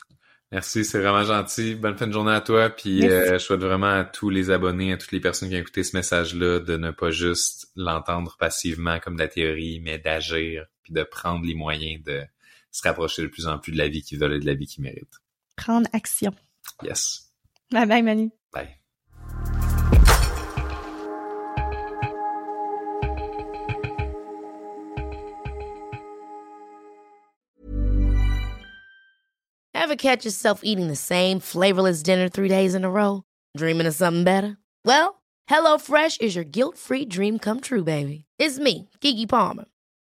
[0.53, 1.77] Merci, c'est vraiment gentil.
[1.77, 2.71] Bonne fin de journée à toi.
[2.71, 5.61] Puis euh, je souhaite vraiment à tous les abonnés, à toutes les personnes qui ont
[5.61, 10.67] écouté ce message-là, de ne pas juste l'entendre passivement comme de la théorie, mais d'agir,
[10.83, 12.23] puis de prendre les moyens de
[12.71, 14.67] se rapprocher de plus en plus de la vie qu'ils veulent et de la vie
[14.67, 15.21] qu'ils méritent.
[15.57, 16.35] Prendre action.
[16.83, 17.31] Yes.
[17.71, 18.31] Bye bye, Manu.
[18.53, 18.77] Bye.
[29.75, 33.25] Ever catch yourself eating the same flavorless dinner three days in a row?
[33.57, 34.57] Dreaming of something better?
[34.85, 38.27] Well, HelloFresh is your guilt-free dream come true, baby.
[38.39, 39.65] It's me, Kiki Palmer.